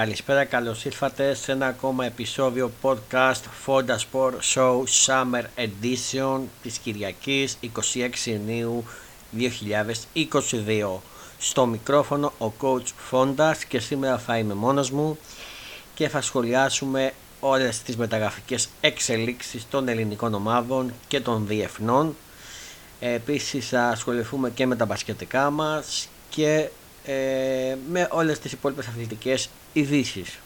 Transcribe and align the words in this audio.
Καλησπέρα, 0.00 0.44
καλώς 0.44 0.84
ήρθατε 0.84 1.34
σε 1.34 1.52
ένα 1.52 1.66
ακόμα 1.66 2.04
επεισόδιο 2.04 2.70
podcast 2.82 3.40
Fonda 3.66 3.96
Sport 4.10 4.32
Show 4.54 4.82
Summer 5.06 5.42
Edition 5.56 6.40
της 6.62 6.78
Κυριακής 6.78 7.58
26 7.62 7.68
Ιουνίου 8.24 8.84
2022. 9.38 11.00
Στο 11.38 11.66
μικρόφωνο 11.66 12.32
ο 12.38 12.52
coach 12.60 13.10
Fondas 13.10 13.56
και 13.68 13.78
σήμερα 13.78 14.18
θα 14.18 14.38
είμαι 14.38 14.54
μόνος 14.54 14.90
μου 14.90 15.18
και 15.94 16.08
θα 16.08 16.20
σχολιάσουμε 16.20 17.12
όλες 17.40 17.82
τις 17.82 17.96
μεταγραφικές 17.96 18.68
εξελίξεις 18.80 19.66
των 19.70 19.88
ελληνικών 19.88 20.34
ομάδων 20.34 20.92
και 21.08 21.20
των 21.20 21.46
διεθνών. 21.46 22.16
Επίσης 23.00 23.68
θα 23.68 23.88
ασχοληθούμε 23.88 24.50
και 24.50 24.66
με 24.66 24.76
τα 24.76 24.84
μπασκετικά 24.84 25.50
μας 25.50 26.08
και 26.30 26.68
ε, 27.04 27.76
με 27.90 28.08
όλες 28.10 28.38
τις 28.38 28.52
υπόλοιπες 28.52 28.86
αθλητικές 28.86 29.48
ειδήσεις. 29.72 30.38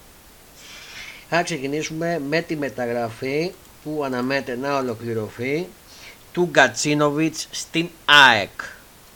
Θα 1.28 1.42
ξεκινήσουμε 1.42 2.20
με 2.28 2.41
τη 2.41 2.56
μεταγραφή 2.56 3.52
που 3.83 4.05
αναμένεται 4.05 4.56
να 4.56 4.77
ολοκληρωθεί 4.77 5.66
του 6.33 6.48
Γκατσίνοβιτς 6.51 7.48
στην 7.51 7.88
ΑΕΚ. 8.05 8.61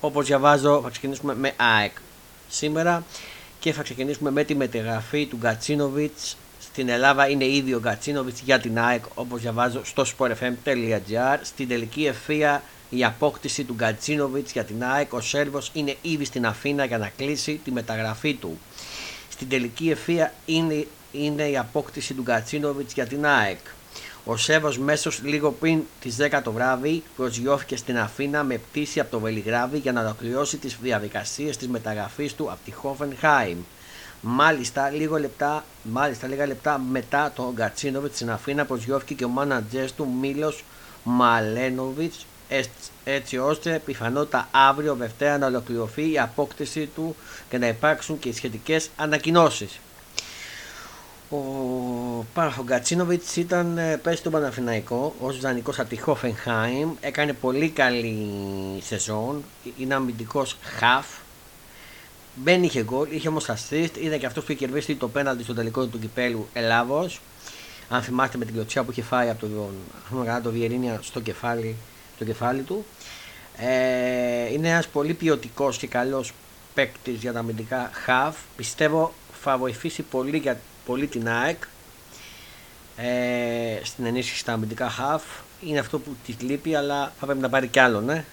Όπως 0.00 0.26
διαβάζω 0.26 0.80
θα 0.82 0.90
ξεκινήσουμε 0.90 1.34
με 1.34 1.52
ΑΕΚ 1.56 1.92
σήμερα 2.48 3.04
και 3.60 3.72
θα 3.72 3.82
ξεκινήσουμε 3.82 4.30
με 4.30 4.44
τη 4.44 4.54
μεταγραφή 4.54 5.26
του 5.26 5.36
Γκατσίνοβιτς 5.36 6.36
στην 6.60 6.88
Ελλάδα 6.88 7.28
είναι 7.28 7.44
ήδη 7.44 7.74
ο 7.74 7.78
Γκατσίνοβιτς 7.80 8.40
για 8.40 8.58
την 8.58 8.78
ΑΕΚ 8.78 9.04
όπως 9.14 9.40
διαβάζω 9.40 9.84
στο 9.84 10.04
sportfm.gr 10.16 11.38
στην 11.42 11.68
τελική 11.68 12.06
ευθεία 12.06 12.62
η 12.90 13.04
απόκτηση 13.04 13.64
του 13.64 13.74
Γκατσίνοβιτς 13.74 14.52
για 14.52 14.64
την 14.64 14.84
ΑΕΚ 14.84 15.12
ο 15.12 15.20
Σέρβος 15.20 15.70
είναι 15.74 15.96
ήδη 16.02 16.24
στην 16.24 16.46
Αθήνα 16.46 16.84
για 16.84 16.98
να 16.98 17.12
κλείσει 17.16 17.60
τη 17.64 17.70
μεταγραφή 17.70 18.34
του. 18.34 18.58
Στην 19.28 19.48
τελική 19.48 19.90
ευθεία 19.90 20.32
είναι, 20.46 20.86
είναι 21.12 21.48
η 21.48 21.56
απόκτηση 21.56 22.14
του 22.14 22.22
Γκατσίνοβιτς 22.22 22.92
για 22.92 23.06
την 23.06 23.26
ΑΕΚ. 23.26 23.58
Ο 24.24 24.36
Σέρβος 24.36 24.78
μέσος 24.78 25.20
λίγο 25.22 25.50
πριν 25.50 25.82
τις 26.00 26.16
10 26.20 26.40
το 26.44 26.52
βράδυ 26.52 27.02
προσγειώθηκε 27.16 27.76
στην 27.76 27.98
Αθήνα 27.98 28.44
με 28.44 28.56
πτήση 28.56 29.00
από 29.00 29.10
το 29.10 29.20
Βελιγράδι 29.20 29.78
για 29.78 29.92
να 29.92 30.00
ολοκληρώσει 30.00 30.56
τις 30.56 30.78
διαδικασίες 30.82 31.56
της 31.56 31.68
μεταγραφής 31.68 32.34
του 32.34 32.44
από 32.50 32.58
τη 32.64 32.70
Χόφενχάιμ. 32.70 33.58
Μάλιστα, 34.20 34.90
λίγο 34.90 35.18
λεπτά, 35.18 35.64
μάλιστα 35.82 36.26
λίγα 36.26 36.46
λεπτά 36.46 36.78
μετά 36.78 37.32
τον 37.34 37.52
Γκατσίνοβιτς 37.52 38.14
στην 38.14 38.30
Αθήνα 38.30 38.64
προσγειώθηκε 38.64 39.14
και 39.14 39.24
ο 39.24 39.28
μάνατζερ 39.28 39.92
του 39.92 40.08
Μίλος 40.20 40.64
Μαλένοβιτς 41.02 42.26
έτσι 43.04 43.38
ώστε 43.38 43.82
πιθανότητα 43.84 44.48
αύριο 44.50 44.94
Δευτέρα 44.94 45.38
να 45.38 45.46
ολοκληρωθεί 45.46 46.12
η 46.12 46.18
απόκτηση 46.18 46.86
του 46.86 47.16
και 47.50 47.58
να 47.58 47.66
υπάρξουν 47.66 48.18
και 48.18 48.28
οι 48.28 48.32
σχετικές 48.32 48.90
ανακοινώσεις. 48.96 49.78
Ο 51.30 51.38
Πάρχο 52.34 52.62
Γκατσίνοβιτς 52.62 53.36
ήταν 53.36 53.78
ε, 53.78 53.96
πέρσι 53.96 54.18
στον 54.18 54.32
Παναθηναϊκό 54.32 55.14
ως 55.20 55.40
δανεικός 55.40 55.78
από 55.78 55.88
τη 55.88 56.00
Χόφενχάιμ, 56.00 56.90
έκανε 57.00 57.32
πολύ 57.32 57.70
καλή 57.70 58.28
σεζόν, 58.82 59.44
είναι 59.78 59.94
αμυντικός 59.94 60.56
χαφ, 60.78 61.06
δεν 62.44 62.62
είχε 62.62 62.82
γκολ, 62.82 63.08
είχε 63.10 63.28
όμως 63.28 63.46
assist, 63.50 63.90
είναι 64.02 64.16
και 64.16 64.26
αυτός 64.26 64.44
που 64.44 64.52
είχε 64.52 64.66
κερδίσει 64.66 64.94
το 64.94 65.08
πέναλτι 65.08 65.42
στο 65.42 65.54
τελικό 65.54 65.86
του 65.86 65.98
κυπέλου 65.98 66.48
Ελλάδος, 66.52 67.20
αν 67.88 68.02
θυμάστε 68.02 68.38
με 68.38 68.44
την 68.44 68.54
κλωτσιά 68.54 68.82
που 68.82 68.90
είχε 68.90 69.02
φάει 69.02 69.28
από 69.28 69.46
τον 69.46 70.42
το 70.42 70.50
Βιερίνια 70.50 71.00
στο 71.02 71.20
κεφάλι 71.20 71.76
το 72.18 72.24
κεφάλι 72.24 72.62
του. 72.62 72.84
Ε, 73.56 74.52
είναι 74.52 74.68
ένας 74.68 74.88
πολύ 74.88 75.14
ποιοτικός 75.14 75.78
και 75.78 75.86
καλός 75.86 76.32
παίκτης 76.74 77.20
για 77.20 77.32
τα 77.32 77.38
αμυντικά 77.38 77.90
half. 78.06 78.32
Πιστεύω 78.56 79.12
θα 79.42 79.56
βοηθήσει 79.56 80.02
πολύ, 80.02 80.38
για, 80.38 80.60
πολύ 80.86 81.06
την 81.06 81.28
ΑΕΚ 81.28 81.62
ε, 82.96 83.84
στην 83.84 84.04
ενίσχυση 84.04 84.38
στα 84.38 84.52
αμυντικά 84.52 84.90
half. 84.90 85.42
Είναι 85.60 85.78
αυτό 85.78 85.98
που 85.98 86.16
της 86.26 86.36
λείπει, 86.40 86.74
αλλά 86.74 87.12
θα 87.18 87.26
πρέπει 87.26 87.40
να 87.40 87.48
πάρει 87.48 87.66
κι 87.66 87.78
άλλο, 87.78 88.00
ναι. 88.00 88.24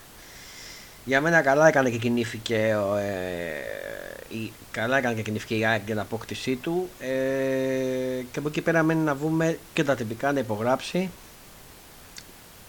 Για 1.05 1.21
μένα 1.21 1.41
καλά 1.41 1.67
έκανε 1.67 1.89
και 1.89 1.97
κινήθηκε, 1.97 2.77
ε, 2.99 4.35
η, 4.35 4.51
καλά 4.71 4.97
έκανε 4.97 5.13
και 5.15 5.21
κινήθηκε 5.21 5.55
η 5.55 5.65
ΑΕΚ 5.65 5.81
για 5.85 5.93
την 5.93 5.99
απόκτησή 5.99 6.55
του 6.55 6.89
ε, 6.99 7.07
και 8.31 8.39
από 8.39 8.47
εκεί 8.47 8.61
πέρα 8.61 8.83
μένει 8.83 9.01
να 9.01 9.15
βούμε 9.15 9.57
και 9.73 9.83
τα 9.83 9.95
τυπικά 9.95 10.31
να 10.31 10.39
υπογράψει 10.39 11.09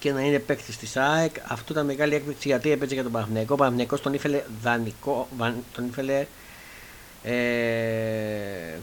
και 0.07 0.13
να 0.13 0.21
είναι 0.21 0.39
παίκτης 0.39 0.77
της 0.77 0.97
ΑΕΚ. 0.97 1.35
Αυτό 1.47 1.73
ήταν 1.73 1.87
μεγάλη 1.87 2.15
έκπληξη 2.15 2.49
γιατί 2.49 2.71
έπαιζε 2.71 2.95
για 2.95 3.03
τον 3.03 3.13
Παναγενικό. 3.13 3.55
Ο 3.55 3.57
Παναγενικό 3.57 3.99
τον 3.99 4.15
ήθελε 4.15 4.43
δανεικό, 4.63 5.29
τον 5.75 5.87
ήθελε 5.87 6.27
ε, 7.23 7.35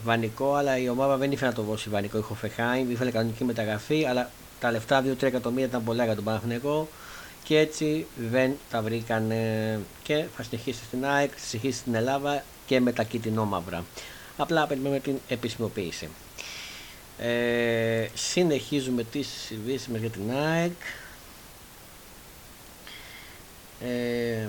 βανικό, 0.04 0.54
αλλά 0.54 0.78
η 0.78 0.88
ομάδα 0.88 1.16
δεν 1.16 1.32
ήθελε 1.32 1.50
να 1.50 1.56
το 1.56 1.62
δώσει 1.62 1.88
βανικό. 1.88 2.18
Η 2.18 2.20
Χοφεχάιν 2.20 2.90
ήθελε 2.90 3.10
κανονική 3.10 3.44
μεταγραφή, 3.44 4.06
αλλά 4.06 4.30
τα 4.60 4.70
λεφτά 4.70 5.02
2-3 5.02 5.22
εκατομμύρια 5.22 5.66
ήταν 5.66 5.84
πολλά 5.84 6.04
για 6.04 6.14
τον 6.14 6.24
Παναγενικό 6.24 6.88
και 7.44 7.58
έτσι 7.58 8.06
δεν 8.30 8.56
τα 8.70 8.82
βρήκαν 8.82 9.32
και 10.02 10.24
θα 10.36 10.42
συνεχίσει 10.42 10.84
στην 10.84 11.06
ΑΕΚ, 11.06 11.30
θα 11.36 11.46
συνεχίσει 11.46 11.78
στην 11.78 11.94
Ελλάδα 11.94 12.44
και 12.66 12.80
με 12.80 12.92
τα 12.92 13.02
κοιτινόμαυρα. 13.02 13.84
Απλά 14.36 14.66
περιμένουμε 14.66 15.00
την 15.00 15.16
επισημοποίηση. 15.28 16.08
Ε, 17.18 18.06
συνεχίζουμε 18.14 19.04
τις 19.04 19.50
ειδήσει 19.50 19.90
για 19.98 20.10
την 20.10 20.22
ΑΕΚ. 20.32 20.72
Ε, 23.80 24.48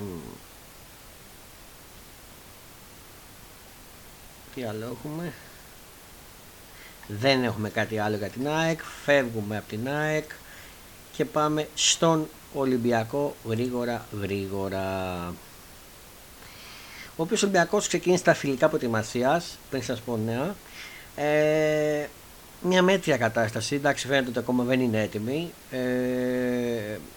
τι 4.55 4.63
άλλο 4.63 4.97
έχουμε; 4.97 5.33
Δεν 7.07 7.43
έχουμε 7.43 7.69
κάτι 7.69 7.99
άλλο 7.99 8.15
για 8.17 8.29
την 8.29 8.47
ΑΕΚ. 8.47 8.79
Φεύγουμε 9.03 9.57
από 9.57 9.69
την 9.69 9.89
ΑΕΚ 9.89 10.31
και 11.11 11.25
πάμε 11.25 11.67
στον 11.75 12.27
Ολυμπιακό 12.53 13.35
γρήγορα 13.45 14.05
γρήγορα. 14.21 15.33
Ο 17.17 17.21
οποίος 17.21 17.43
Ολυμπιακός 17.43 17.87
ξεκίνησε 17.87 18.23
τα 18.23 18.33
φιλικά 18.33 18.67
προετοιμασίας, 18.67 19.57
πριν 19.69 19.83
σας 19.83 19.99
πω 19.99 20.17
νέα. 20.17 20.55
Ε, 21.15 22.07
μια 22.61 22.81
μέτρια 22.81 23.17
κατάσταση, 23.17 23.75
εντάξει 23.75 24.07
φαίνεται 24.07 24.29
ότι 24.29 24.39
ακόμα 24.39 24.63
δεν 24.63 24.79
είναι 24.79 25.01
έτοιμη. 25.01 25.51
Ε, 25.71 25.77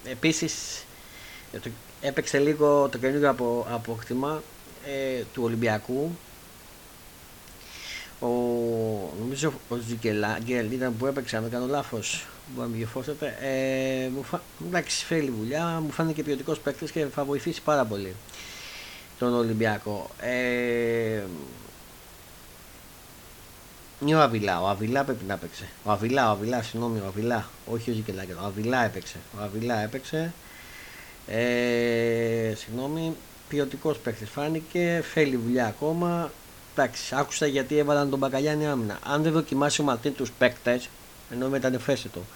επίσης 0.05 0.85
έπαιξε 2.01 2.39
λίγο 2.39 2.89
το 2.89 2.99
καινούργιο 2.99 3.31
απο, 3.31 3.67
απόκτημα 3.71 4.43
ε, 4.87 5.23
του 5.33 5.43
Ολυμπιακού. 5.43 6.11
Ο, 8.21 8.29
νομίζω 9.19 9.53
ο 9.69 9.77
Ζικελάγγελ 9.77 10.73
ήταν 10.73 10.97
που 10.97 11.07
έπαιξε, 11.07 11.37
αν 11.37 11.43
δεν 11.43 11.51
κάνω 11.51 11.67
λάθος, 11.67 12.27
μπορεί 12.49 12.61
να 12.61 12.67
με 12.67 12.77
διορθώσετε. 12.77 13.37
Ε, 13.41 14.09
μου 14.09 14.23
φα... 14.23 14.43
Εντάξει, 14.67 15.05
φέρει 15.05 15.33
δουλειά, 15.39 15.81
μου 15.83 15.91
φάνηκε 15.91 16.23
ποιοτικός 16.23 16.59
παίκτης 16.59 16.91
και 16.91 17.07
θα 17.15 17.25
βοηθήσει 17.25 17.63
πάρα 17.63 17.85
πολύ 17.85 18.15
τον 19.19 19.35
Ολυμπιακό. 19.35 20.11
Ε, 20.21 21.23
ή 24.07 24.15
ο 24.15 24.21
Αβιλά, 24.21 24.63
ο 24.63 24.69
Αβιλά 24.69 25.05
πρέπει 25.05 25.25
να 25.25 25.35
έπαιξε. 25.35 25.69
Ο 25.85 25.91
Αβιλά, 25.91 26.29
ο 26.29 26.31
Αβιλά, 26.31 26.63
συγγνώμη, 26.63 26.99
ο 26.99 27.07
Αβιλά, 27.07 27.49
όχι 27.67 27.91
ο 27.91 27.95
Ζικελάκη. 27.95 28.33
Ο 28.33 28.45
Αβιλά 28.45 28.85
έπαιξε. 28.85 29.17
Ο 29.39 29.43
Αβιλά 29.43 29.83
έπαιξε. 29.83 30.33
Ε, 31.29 32.55
συγγνώμη, 32.57 33.15
ποιοτικός 33.49 33.99
παίχτης 33.99 34.31
φάνηκε, 34.31 35.05
θέλει 35.13 35.37
δουλειά 35.37 35.67
ακόμα. 35.67 36.31
Εντάξει, 36.73 37.15
άκουσα 37.15 37.47
γιατί 37.47 37.79
έβαλαν 37.79 38.11
τον 38.11 38.19
Μπακαλιάνη 38.19 38.67
άμυνα. 38.67 38.99
Αν 39.03 39.23
δεν 39.23 39.33
δοκιμάσει 39.33 39.81
ο 39.81 39.85
Μαρτίν 39.85 40.15
τους 40.15 40.31
παίκτες, 40.39 40.89
ενώ 41.33 41.49
του, 42.13 42.27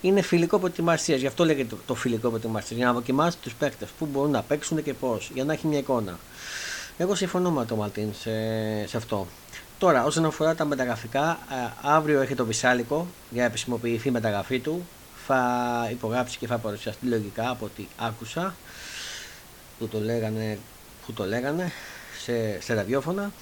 είναι 0.00 0.22
φιλικό 0.22 0.58
προετοιμασία. 0.58 1.16
Γι' 1.16 1.26
αυτό 1.26 1.44
λέγεται 1.44 1.68
το, 1.68 1.76
το 1.86 1.94
φιλικό 1.94 2.28
προετοιμασία. 2.28 2.76
Για 2.76 2.86
να 2.86 2.92
δοκιμάσει 2.92 3.36
τους 3.36 3.54
παίκτες 3.54 3.88
που 3.98 4.06
μπορούν 4.06 4.30
να 4.30 4.42
παίξουν 4.42 4.82
και 4.82 4.94
πώς, 4.94 5.30
για 5.34 5.44
να 5.44 5.52
έχει 5.52 5.66
μια 5.66 5.78
εικόνα. 5.78 6.18
Εγώ 6.98 7.14
συμφωνώ 7.14 7.50
με 7.50 7.64
τον 7.64 7.78
Μαρτίν 7.78 8.14
σε, 8.20 8.30
σε 8.86 8.96
αυτό. 8.96 9.26
Τώρα, 9.78 10.04
όσον 10.04 10.24
αφορά 10.24 10.54
τα 10.54 10.64
μεταγραφικά, 10.64 11.38
αύριο 11.82 12.20
έχει 12.20 12.34
το 12.34 12.44
Βυσάλικο 12.44 13.06
για 13.30 13.40
να 13.40 13.48
επισημοποιηθεί 13.48 14.08
η 14.08 14.10
μεταγραφή 14.10 14.58
του 14.58 14.86
θα 15.28 15.88
υπογράψει 15.90 16.38
και 16.38 16.46
θα 16.46 16.58
παρουσιαστεί 16.58 17.06
λογικά 17.06 17.50
από 17.50 17.64
ό,τι 17.64 17.86
άκουσα 17.96 18.54
που 19.78 19.88
το 19.88 20.00
λέγανε, 20.00 20.58
που 21.06 21.12
το 21.12 21.24
λέγανε 21.24 21.72
σε, 22.22 22.60
σε 22.60 22.74
ραδιόφωνα. 22.74 23.32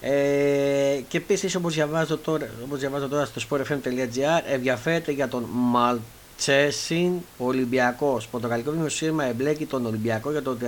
Ε, 0.00 1.00
και 1.08 1.16
επίσης 1.16 1.54
όπως 1.54 1.74
διαβάζω 1.74 2.16
τώρα, 2.16 2.48
όπως 2.64 2.78
διαβάζω 2.78 3.08
τώρα 3.08 3.24
στο 3.24 3.40
sportfm.gr 3.48 4.42
ενδιαφέρεται 4.46 5.12
για 5.12 5.28
τον 5.28 5.46
Μαλτσέσιν 5.52 7.12
Ολυμπιακός. 7.38 8.26
Πορτογαλικό 8.26 8.70
δημοσίευμα 8.70 9.24
εμπλέκει 9.24 9.66
τον 9.66 9.86
Ολυμπιακό 9.86 10.30
για 10.30 10.42
τον 10.42 10.58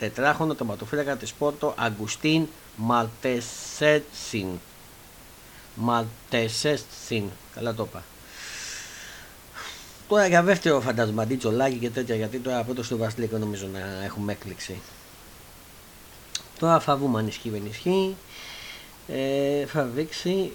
34χρονο 0.00 0.56
τοματοφύλακα 0.56 1.16
της 1.16 1.32
Πόρτο 1.32 1.74
Αγκουστίν 1.76 2.46
Μαλτεσέτσιν 2.76 4.46
Μαλτεσέτσιν 5.74 7.24
καλά 7.54 7.74
το 7.74 7.86
είπα 7.88 8.02
Τώρα 10.14 10.26
για 10.26 10.42
δεύτερο 10.42 10.80
φαντάζομαι 10.80 11.26
Λάκη 11.42 11.76
και 11.76 11.90
τέτοια 11.90 12.14
γιατί 12.14 12.38
τώρα 12.38 12.62
πρώτο 12.62 12.82
στο 12.82 12.96
Βασιλικό 12.96 13.38
νομίζω 13.38 13.66
να 13.72 14.04
έχουμε 14.04 14.32
έκπληξη. 14.32 14.80
Τώρα 16.58 16.80
θα 16.80 16.96
δούμε 16.96 17.18
αν 17.18 17.26
ισχύει 17.26 17.50
δεν 17.50 17.66
ισχύει. 17.66 18.16
Ε, 19.08 19.66
θα 19.66 19.84
δείξει. 19.84 20.52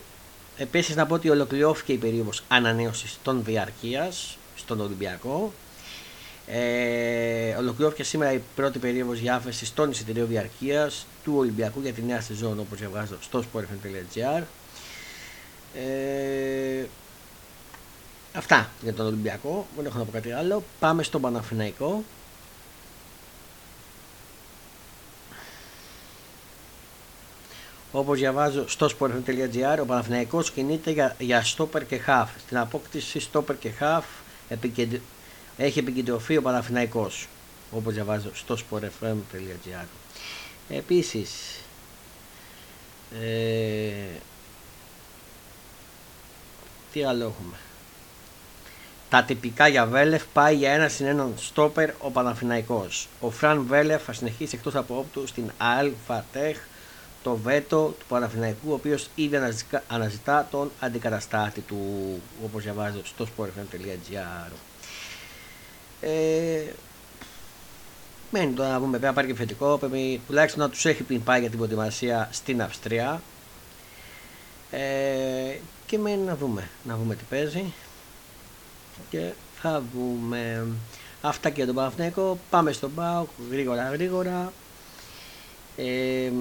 Επίσης 0.58 0.96
να 0.96 1.06
πω 1.06 1.14
ότι 1.14 1.30
ολοκληρώθηκε 1.30 1.94
η 1.94 1.98
περίοδος 1.98 2.44
ανανέωσης 2.48 3.20
των 3.24 3.44
διαρκείας 3.44 4.38
στον 4.56 4.82
Ολυμπιακό. 4.82 5.54
Ε, 6.48 7.56
ολοκληρώθηκε 7.56 8.04
σήμερα 8.04 8.34
η 8.34 8.42
πρώτη 8.56 8.80
περίοδος 8.80 9.20
διάθεση 9.20 9.74
των 9.74 9.90
εισιτηρίων 9.92 10.28
διαρκείας 10.28 11.06
του 11.24 11.34
Ολυμπιακού 11.38 11.82
για 11.82 11.94
τη 11.94 12.02
νέα 12.02 12.22
σεζόν 12.22 12.60
όπως 12.60 12.80
διαβάζω 12.80 13.18
στο 13.22 13.44
sportfm.gr. 13.54 14.44
Ε, 15.76 16.86
αυτά 18.40 18.70
για 18.82 18.94
τον 18.94 19.06
Ολυμπιακό, 19.06 19.68
δεν 19.76 19.86
έχω 19.86 19.98
να 19.98 20.04
πω 20.04 20.12
κάτι 20.12 20.32
άλλο. 20.32 20.64
Πάμε 20.80 21.04
στον 21.04 21.22
Παναθηναϊκό. 21.22 22.04
Όπως 27.92 28.20
διαβάζω 28.20 28.68
στο 28.68 28.90
sport.gr, 29.00 29.78
ο 29.82 29.86
Παναθηναϊκός 29.86 30.52
κινείται 30.52 30.92
για, 30.92 31.16
για 31.20 31.44
stopper 31.58 31.82
και 31.88 32.02
half. 32.08 32.28
Στην 32.46 32.58
απόκτηση 32.58 33.30
stopper 33.32 33.56
και 33.60 33.72
half 33.80 34.04
έχει 35.58 35.80
επικεντρωθεί 35.80 36.38
ο 36.38 36.42
Παναθηναϊκός. 36.42 37.28
Όπως 37.72 37.94
διαβάζω 37.94 38.30
στο 38.34 38.58
sportfm.gr. 38.58 39.86
Επίσης, 40.70 41.62
ε, 43.22 44.20
τι 46.94 47.04
άλλο 47.04 47.24
έχουμε; 47.24 47.58
Τα 49.10 49.24
τυπικά 49.24 49.68
για 49.68 49.86
Βέλεφ 49.86 50.24
πάει 50.34 50.56
για 50.56 50.72
ένα 50.72 50.88
συν 50.88 51.06
έναν 51.06 51.34
στόπερ 51.38 51.90
ο 52.00 52.12
Παναθηναϊκός. 52.12 53.08
Ο 53.20 53.30
Φραν 53.30 53.66
Βέλεφ 53.68 54.04
θα 54.04 54.14
συνεχίσει 54.14 54.56
εκτός 54.56 54.76
από 54.76 54.98
όπτου 54.98 55.28
στην 55.28 55.52
Αλφα 55.58 56.26
Τεχ 56.32 56.58
το 57.24 57.36
βέτο 57.36 57.96
του 58.00 58.06
Παναθηναϊκού, 58.08 58.72
ο 58.72 58.74
οποίος 58.74 59.10
ήδη 59.16 59.40
αναζητά 59.88 60.48
τον 60.52 60.72
αντικαταστάτη 60.80 61.62
του, 61.62 61.78
όπως 62.44 62.64
διαβάζω 62.64 63.02
στο 63.06 63.28
sportfm.gr. 63.38 64.52
Ε, 66.02 66.64
μένει 68.32 68.52
τώρα 68.52 68.70
να 68.70 68.80
πούμε, 68.80 68.90
πρέπει 68.90 69.06
να 69.06 69.14
πάρει 69.14 69.28
και 69.28 69.36
φετικό, 69.36 69.78
πρέπει 69.78 70.22
τουλάχιστον 70.28 70.62
να 70.62 70.70
τους 70.70 70.86
έχει 70.86 71.04
πει 71.04 71.18
πάει 71.18 71.40
για 71.40 71.50
την 71.50 71.58
προετοιμασία 71.58 72.30
στην 72.32 72.62
Αυστρία. 72.62 73.22
Ε, 74.72 75.58
και 75.86 75.98
μένει 75.98 76.24
να 76.24 76.36
δούμε, 76.36 76.70
να 76.84 76.96
δούμε 76.96 77.16
τι 77.16 77.24
παίζει 77.30 77.74
και 79.10 79.32
θα 79.62 79.84
δούμε. 79.94 80.68
Αυτά 81.22 81.50
και 81.50 81.56
για 81.56 81.66
τον 81.66 81.76
Παναθηναϊκό. 81.76 82.40
Πάμε 82.50 82.72
στον 82.72 82.94
ΠΑΟΚ 82.94 83.30
γρήγορα 83.52 83.90
γρήγορα. 83.90 84.54
Ε, 85.78 86.32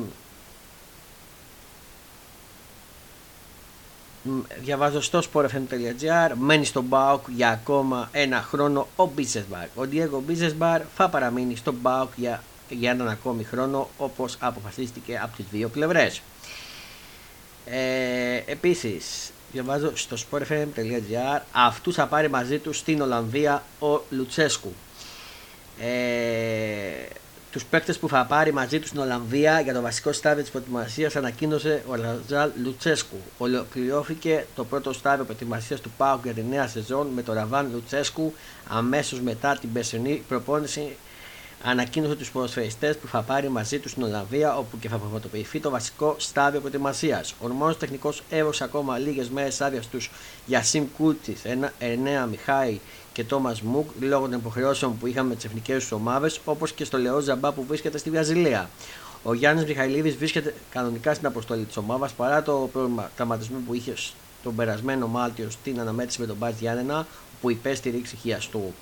διαβάζω 4.61 5.01
στο 5.01 5.23
sportfm.gr 5.33 6.33
μένει 6.35 6.65
στον 6.65 6.89
ΠΑΟΚ 6.89 7.25
για 7.29 7.51
ακόμα 7.51 8.09
ένα 8.13 8.43
χρόνο 8.43 8.89
ο 8.97 9.07
Μπίζεσμπαρ. 9.07 9.67
Ο 9.75 9.85
Διέγκο 9.85 10.21
Μπίζεσμπαρ 10.21 10.83
θα 10.95 11.09
παραμείνει 11.09 11.57
στον 11.57 11.83
ΠΑΟΚ 11.83 12.11
για, 12.17 12.43
για 12.69 12.91
έναν 12.91 13.09
ακόμη 13.09 13.45
χρόνο 13.45 13.89
όπως 13.99 14.37
αποφασίστηκε 14.41 15.21
από 15.23 15.37
τις 15.37 15.45
δύο 15.51 15.69
πλευρές. 15.69 16.23
Ε, 17.67 18.43
επίσης 18.47 19.33
διαβάζω 19.53 19.97
στο 19.97 20.17
sportfm.gr 20.31 21.41
αυτούς 21.53 21.95
θα 21.95 22.07
πάρει 22.07 22.31
μαζί 22.31 22.59
του 22.59 22.73
στην 22.73 23.01
Ολλανδία 23.01 23.63
ο 23.79 24.01
Λουτσέσκου. 24.11 24.73
Ε, 25.81 25.89
τους 27.53 27.65
παίκτες 27.65 27.99
που 27.99 28.09
θα 28.09 28.25
πάρει 28.25 28.53
μαζί 28.53 28.79
του 28.79 28.87
στην 28.87 29.01
Ολλανδία 29.01 29.61
για 29.61 29.75
το 29.75 29.81
βασικό 29.81 30.13
στάδιο 30.13 30.43
της 30.43 30.51
προετοιμασίας 30.51 31.17
ανακοίνωσε 31.17 31.83
ο 31.87 31.95
Λαζάλ 31.97 32.51
Λουτσέσκου. 32.63 33.17
Ολοκληρώθηκε 33.39 34.47
το 34.55 34.65
πρώτο 34.65 34.93
στάδιο 34.93 35.25
προετοιμασίας 35.25 35.81
του 35.81 35.91
ΠΑΟΚ 35.97 36.25
για 36.25 36.33
τη 36.33 36.43
νέα 36.43 36.69
σεζόν 36.69 37.07
με 37.07 37.23
τον 37.23 37.35
Ραβάν 37.35 37.71
Λουτσέσκου 37.73 38.35
αμέσως 38.69 39.21
μετά 39.21 39.59
την 39.61 39.73
περσινή 39.73 40.25
προπόνηση 40.29 40.97
ανακοίνωσε 41.63 42.15
τους 42.15 42.31
ποδοσφαιριστές 42.31 42.97
που 42.97 43.07
θα 43.07 43.23
πάρει 43.23 43.49
μαζί 43.49 43.79
τους 43.79 43.91
στην 43.91 44.03
Ολλανδία, 44.03 44.57
όπου 44.57 44.79
και 44.79 44.89
θα 44.89 44.97
πραγματοποιηθεί 44.97 45.61
το 45.61 45.71
βασικό 45.71 46.15
στάδιο 46.19 46.61
προετοιμασίας. 46.61 47.35
Ο 47.41 47.47
Ρουμάνο 47.47 47.75
τεχνικός 47.75 48.23
έδωσε 48.31 48.65
ακόμα 48.65 48.99
λίγες 48.99 49.29
μέρες 49.29 49.61
άδειας 49.61 49.85
στου 49.85 49.99
Γιασίμ 50.47 50.85
Κούτσι, 50.97 51.37
Ενέα 51.79 52.27
Μιχάη 52.27 52.81
και 53.13 53.25
Τόμας 53.25 53.61
Μουκ 53.61 53.91
λόγω 54.01 54.29
των 54.29 54.39
υποχρεώσεων 54.39 54.99
που 54.99 55.07
είχαμε 55.07 55.29
με 55.29 55.35
τις 55.35 55.45
εθνικές 55.45 55.83
τους 55.83 55.93
ομάδες, 55.93 56.41
όπως 56.45 56.73
και 56.73 56.85
στο 56.85 56.99
Λεό 56.99 57.21
Ζαμπά 57.21 57.53
που 57.53 57.65
βρίσκεται 57.65 57.99
στη 57.99 58.11
Βραζιλία. 58.11 58.71
Ο 59.23 59.35
Γιάννης 59.35 59.65
Μιχαηλίδης 59.65 60.17
βρίσκεται 60.17 60.55
κανονικά 60.71 61.15
στην 61.15 61.27
αποστολή 61.27 61.65
της 61.65 61.77
ομάδας 61.77 62.13
παρά 62.13 62.43
το 62.43 62.69
πρόβλημα 62.73 63.11
τραυματισμού 63.17 63.63
που 63.67 63.75
είχε 63.75 63.95
τον 64.43 64.55
περασμένο 64.55 65.07
Μάρτιο 65.07 65.51
στην 65.51 65.81
αναμέτρηση 65.81 66.21
με 66.21 66.27
τον 66.27 66.37
Μπάτ 66.37 66.61
Γιάννενα, 66.61 67.07
που 67.41 67.51
υπέστη 67.51 67.91
ρήξη 67.91 68.19
του. 68.51 68.75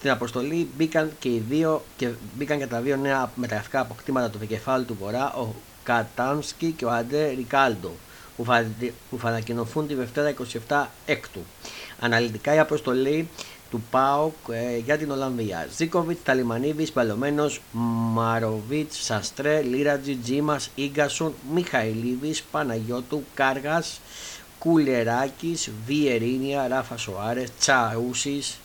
Στην 0.00 0.12
αποστολή 0.12 0.68
μπήκαν 0.76 1.12
και, 1.18 1.28
οι 1.28 1.44
δύο, 1.48 1.84
και 1.96 2.08
μπήκαν 2.34 2.58
και 2.58 2.66
τα 2.66 2.80
δύο 2.80 2.96
νέα 2.96 3.30
μεταγραφικά 3.34 3.80
αποκτήματα 3.80 4.30
του 4.30 4.38
Βικεφάλου 4.38 4.84
του 4.84 4.96
Βορρά, 5.00 5.32
ο 5.34 5.54
Κατάνσκι 5.82 6.70
και 6.70 6.84
ο 6.84 6.90
Αντέ 6.90 7.28
Ρικάλντο, 7.28 7.90
που 8.36 8.44
θα, 8.44 8.66
που 9.10 9.18
θα 9.18 9.28
ανακοινωθούν 9.28 9.86
τη 9.86 9.94
Δευτέρα 9.94 10.34
27 10.68 10.84
έκτου. 11.06 11.40
Αναλυτικά 12.00 12.54
η 12.54 12.58
αποστολή 12.58 13.28
του 13.70 13.82
ΠΑΟΚ 13.90 14.34
ε, 14.50 14.76
για 14.76 14.98
την 14.98 15.10
Ολλανδία. 15.10 15.66
Ζίκοβιτ, 15.76 16.18
Ταλιμανίδης, 16.24 16.92
Παλωμένος, 16.92 17.60
Μαροβίτς, 18.12 19.04
Σαστρέ, 19.04 19.60
Λίρατζι, 19.60 20.16
Τζίμας, 20.16 20.70
γκασον, 20.80 21.34
Μιχαηλίδης, 21.52 22.42
Παναγιώτου, 22.42 23.24
Κάργας, 23.34 24.00
Κουλεράκης, 24.58 25.70
Βιερίνια, 25.86 26.68
Ράφα 26.68 26.96
Σοάρες, 26.96 27.48
Τσαούσης, 27.58 28.58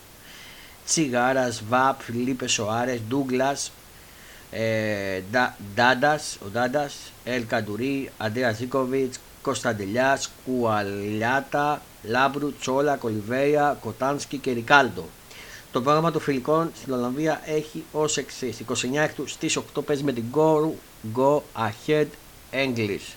Τσιγάρας, 0.86 1.62
Βαπ, 1.68 2.00
Φιλίπε 2.02 2.46
Σοάρες, 2.46 3.00
Ντούγκλας, 3.08 3.72
ε, 4.50 5.20
Ντάντας, 5.74 6.38
ο 6.44 6.48
Ντάντας, 6.52 7.12
Ελ 7.24 7.46
Καντουρί, 7.46 8.10
Αντρέα 8.18 8.52
Ζίκοβιτ, 8.52 9.14
Κωνσταντελιάς, 9.42 10.30
Κουαλιάτα, 10.44 11.82
Λάμπρου, 12.02 12.52
Τσόλα, 12.60 12.96
Κολιβέια, 12.96 13.78
Κοτάνσκι 13.80 14.38
και 14.38 14.52
Ρικάλντο. 14.52 15.04
Το 15.72 15.82
πρόγραμμα 15.82 16.10
των 16.10 16.20
φιλικών 16.20 16.70
στην 16.80 16.92
Ολλανδία 16.92 17.40
έχει 17.44 17.84
ως 17.92 18.16
εξής. 18.16 18.60
29 18.60 19.02
έκτου 19.02 19.26
στις 19.26 19.56
8 19.56 19.82
παίζει 19.84 20.02
με 20.02 20.12
την 20.12 20.24
Go, 20.34 20.70
Go 21.16 21.40
Ahead 21.56 22.06
English. 22.52 23.14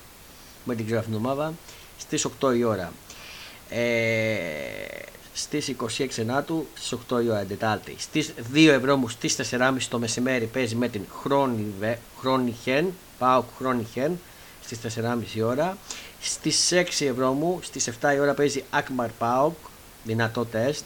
Με 0.64 0.76
την 0.76 0.86
ξέρω 0.86 1.04
ομάδα. 1.16 1.54
Στις 1.98 2.26
8 2.42 2.56
η 2.56 2.64
ώρα. 2.64 2.92
Ε, 3.70 3.80
στις 5.42 5.76
26 5.98 6.18
Ενάτου 6.18 6.68
στις 6.74 6.98
8 7.10 7.24
η 7.24 7.30
ώρα 7.30 7.44
Τετάρτη. 7.44 7.96
Στις 7.98 8.34
2 8.54 8.68
ευρώ 8.68 8.96
μου 8.96 9.08
στις 9.08 9.36
4.30 9.52 9.78
το 9.90 10.00
μεσημέρι 10.00 10.46
παίζει 10.46 10.76
με 10.76 10.88
την 10.88 11.02
Χρόνιχεν, 12.20 12.94
πάω 13.18 13.44
Χρόνιχεν 13.58 14.20
στις 14.64 14.80
4.30 15.38 15.44
ώρα. 15.46 15.78
Στις 16.22 16.72
6 16.74 17.06
ευρώ 17.06 17.32
μου 17.32 17.60
στις 17.62 17.90
7 18.02 18.14
η 18.16 18.20
ώρα 18.20 18.34
παίζει 18.34 18.64
Ακμαρ 18.70 19.10
Πάοκ, 19.10 19.56
δυνατό 20.04 20.46
τεστ. 20.46 20.84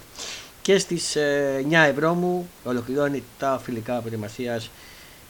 Και 0.62 0.78
στις 0.78 1.16
9 1.16 1.20
ε, 1.20 1.90
ευρώ 1.90 2.14
μου 2.14 2.50
ολοκληρώνει 2.64 3.24
τα 3.40 3.60
φιλικά 3.64 4.00
προετοιμασίας 4.00 4.70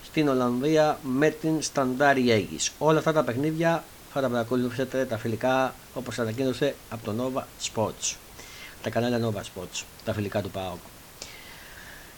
στην 0.06 0.27
Ολλανδία 0.27 1.00
με 1.03 1.30
την 1.30 1.62
Σταντάρι 1.62 2.32
Αίγης. 2.32 2.72
Όλα 2.77 2.98
αυτά 2.98 3.13
τα 3.13 3.24
παιχνίδια 3.24 3.84
θα 4.13 4.22
τα 4.22 4.30
παρακολουθήσετε 4.30 5.06
τα 5.06 5.18
φιλικά 5.18 5.74
όπως 5.94 6.20
ανακοίνωσε 6.20 6.75
από 6.89 7.12
το 7.12 7.13
Nova 7.20 7.42
Sports 7.72 8.23
τα 8.84 8.90
κανάλια 8.90 9.30
Nova 9.30 9.40
Sports, 9.40 9.84
τα 10.06 10.13
φιλικά 10.13 10.42
του 10.42 10.50
ΠΑΟΚ. 10.50 10.80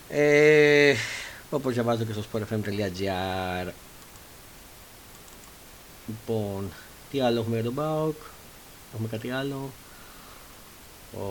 Ε, 0.10 0.96
όπως 1.50 1.74
διαβάζω 1.74 2.04
και 2.04 2.14
στο 2.14 2.24
sportfm.gr 2.32 3.72
Λοιπόν, 6.08 6.72
τι 7.12 7.22
άλλο 7.22 7.40
έχουμε 7.40 7.56
για 7.56 7.64
τον 7.64 7.74
ΠΑΟΚ, 7.74 8.16
έχουμε 8.94 9.08
κάτι 9.08 9.32
άλλο; 9.32 9.72
Ο... 11.14 11.26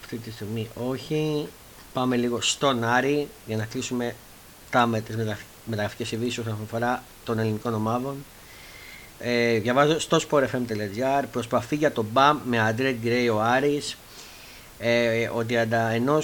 Αυτή 0.00 0.16
τη 0.16 0.30
στιγμή 0.30 0.68
όχι. 0.74 1.48
Πάμε 1.92 2.16
λίγο 2.16 2.40
στον 2.40 2.84
Άρη 2.84 3.28
για 3.46 3.56
να 3.56 3.64
κλείσουμε 3.64 4.14
τα 4.70 4.86
με 4.86 5.00
τις 5.00 5.16
μεταγραφικές 5.64 6.12
ειδήσεις 6.12 6.38
όσον 6.38 6.58
αφορά 6.62 7.02
των 7.24 7.38
ελληνικών 7.38 7.74
ομάδων. 7.74 8.24
Ε, 9.26 9.58
διαβάζω 9.58 9.98
στο 9.98 10.18
sportfm.gr 10.30 11.24
προσπαθεί 11.32 11.76
για 11.76 11.92
τον 11.92 12.06
BAM 12.14 12.36
με 12.44 12.60
Αντρέ 12.60 12.92
Γκρέι 12.92 13.28
ο 13.28 13.40
Άρης 13.40 13.96
ε, 14.78 15.28
ο 15.28 15.44
31 15.48 16.20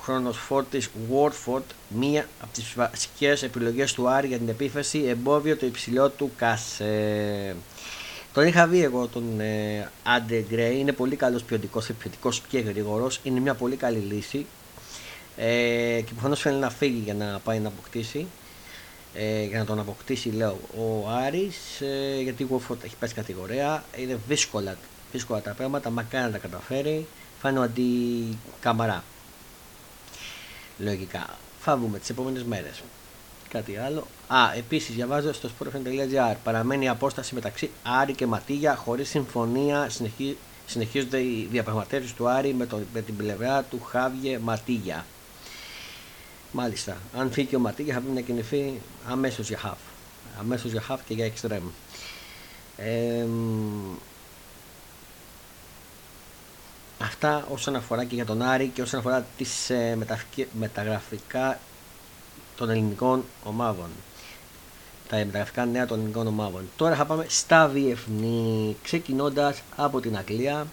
χρόνος 0.00 0.36
φόρτης 0.36 0.90
Βόρφορτ 1.08 1.64
μία 1.88 2.26
από 2.40 2.52
τις 2.52 2.72
βασικές 2.76 3.42
επιλογές 3.42 3.92
του 3.92 4.08
Άρη 4.08 4.26
για 4.26 4.38
την 4.38 4.48
επίθεση 4.48 5.04
εμπόβιο 5.08 5.56
το 5.56 5.66
υψηλό 5.66 6.08
του 6.08 6.30
Κάσε 6.36 7.56
τον 8.32 8.46
είχα 8.46 8.66
δει 8.66 8.82
εγώ 8.82 9.06
τον 9.06 9.40
ε, 9.40 9.90
Άντε 10.02 10.44
Γκρέι 10.48 10.78
είναι 10.78 10.92
πολύ 10.92 11.16
καλός 11.16 11.42
ποιοτικός, 11.42 11.88
επιθετικός 11.88 12.42
και 12.48 12.58
γρήγορος 12.58 13.20
είναι 13.22 13.40
μια 13.40 13.54
πολύ 13.54 13.76
καλή 13.76 13.98
λύση. 13.98 14.46
Ε, 15.36 16.00
και 16.06 16.12
προφανώς 16.12 16.40
θέλει 16.40 16.58
να 16.58 16.70
φύγει 16.70 17.00
για 17.04 17.14
να 17.14 17.40
πάει 17.44 17.58
να 17.58 17.68
αποκτήσει 17.68 18.26
ε, 19.14 19.44
για 19.44 19.58
να 19.58 19.64
τον 19.64 19.78
αποκτήσει 19.78 20.28
λέω 20.28 20.58
ο 20.76 21.08
Άρης 21.08 21.80
ε, 21.80 22.20
γιατί 22.22 22.42
ο 22.42 22.60
Watford 22.68 22.84
έχει 22.84 22.96
πέσει 22.96 23.14
κατηγορία. 23.14 23.84
Είναι 23.96 24.18
δύσκολα, 24.28 24.76
δύσκολα 25.12 25.40
τα 25.40 25.52
πράγματα 25.52 25.90
μακάρι 25.90 26.24
να 26.24 26.30
τα 26.30 26.38
καταφέρει. 26.38 27.06
Φάνε 27.40 27.58
ο 27.58 27.62
αντί 27.62 28.38
καμαρά. 28.60 29.04
Λογικά. 30.78 31.38
Θα 31.60 31.76
δούμε 31.76 31.98
τις 31.98 32.10
επόμενες 32.10 32.42
μέρες. 32.44 32.82
Κάτι 33.48 33.76
άλλο. 33.76 34.06
Α, 34.28 34.52
επίσης 34.56 34.94
διαβάζω 34.94 35.32
στο 35.32 35.48
sportfm.gr 35.48 36.34
παραμένει 36.44 36.84
η 36.84 36.88
απόσταση 36.88 37.34
μεταξύ 37.34 37.70
Άρη 37.82 38.12
και 38.12 38.26
Ματίγια. 38.26 38.76
Χωρίς 38.76 39.08
συμφωνία 39.08 39.88
συνεχί, 39.88 40.36
συνεχίζονται 40.66 41.18
οι 41.18 41.48
διαπραγματεύσεις 41.50 42.14
του 42.14 42.28
Άρη 42.28 42.54
με, 42.54 42.66
το, 42.66 42.78
με 42.94 43.00
την 43.00 43.16
πλευρά 43.16 43.62
του 43.62 43.80
Χάβιε 43.80 44.38
Ματίγια 44.38 45.04
Μάλιστα. 46.52 46.96
Αν 47.16 47.32
φύγει 47.32 47.56
ο 47.56 47.58
Ματίγια 47.58 47.94
θα 47.94 48.00
πρέπει 48.00 48.14
να 48.14 48.20
κινηθεί 48.20 48.80
αμέσως 49.08 49.48
για 49.48 49.58
χαφ. 49.58 49.78
Αμέσως 50.38 50.70
για 50.70 50.80
χαφ 50.80 51.00
και 51.04 51.14
για 51.14 51.24
εξτρέμ. 51.24 51.62
Ε, 52.76 53.26
αυτά 56.98 57.46
όσον 57.50 57.76
αφορά 57.76 58.04
και 58.04 58.14
για 58.14 58.24
τον 58.24 58.42
Άρη 58.42 58.68
και 58.68 58.82
όσον 58.82 59.00
αφορά 59.00 59.26
τις 59.36 59.70
ε, 59.70 59.98
μεταγραφικά 60.58 61.58
των 62.56 62.70
ελληνικών 62.70 63.24
ομάδων. 63.44 63.88
Τα 65.08 65.16
μεταγραφικά 65.16 65.64
νέα 65.64 65.86
των 65.86 65.98
ελληνικών 65.98 66.26
ομάδων. 66.26 66.68
Τώρα 66.76 66.94
θα 66.94 67.04
πάμε 67.04 67.24
στα 67.28 67.68
διεθνή, 67.68 68.76
ξεκινώντας 68.82 69.62
από 69.76 70.00
την 70.00 70.16
Αγγλία 70.16 70.66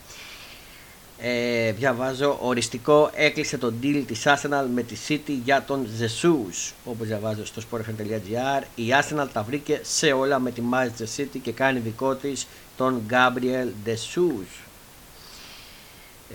ε, 1.20 1.72
διαβάζω 1.72 2.38
οριστικό 2.42 3.12
έκλεισε 3.14 3.58
τον 3.58 3.76
deal 3.84 4.04
της 4.08 4.24
Arsenal 4.26 4.66
με 4.74 4.84
τη 4.84 4.96
City 5.08 5.38
για 5.44 5.64
τον 5.68 5.88
Jesus. 6.00 6.72
Όπως 6.86 7.08
διαβάζω 7.08 7.46
στο 7.46 7.62
sportfm.gr 7.72 8.64
η 8.76 8.84
Arsenal 9.02 9.28
τα 9.34 9.44
βρήκε 9.44 9.80
σε 9.84 10.12
όλα 10.12 10.40
με 10.40 10.52
τη 10.52 10.62
Manchester 10.74 11.20
City 11.22 11.40
και 11.42 11.52
κάνει 11.52 11.80
δικό 11.80 12.16
της 12.16 12.48
τον 12.78 13.02
Gabriel 13.10 13.68
Jesus. 13.86 14.64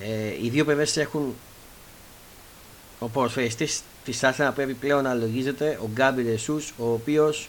Ε, 0.03 0.45
οι 0.45 0.49
δύο 0.49 0.65
πλευρές 0.65 0.97
έχουν 0.97 1.35
ο 2.99 3.09
ποδοσφαιριστής 3.09 3.83
της 4.05 4.21
Arsenal 4.23 4.51
πρέπει 4.55 4.75
πλέον 4.75 5.03
να 5.03 5.15
λογίζεται 5.15 5.79
ο 5.83 5.89
Gabriel 5.97 6.37
Jesus 6.47 6.63
ο 6.79 6.93
οποίος 6.93 7.49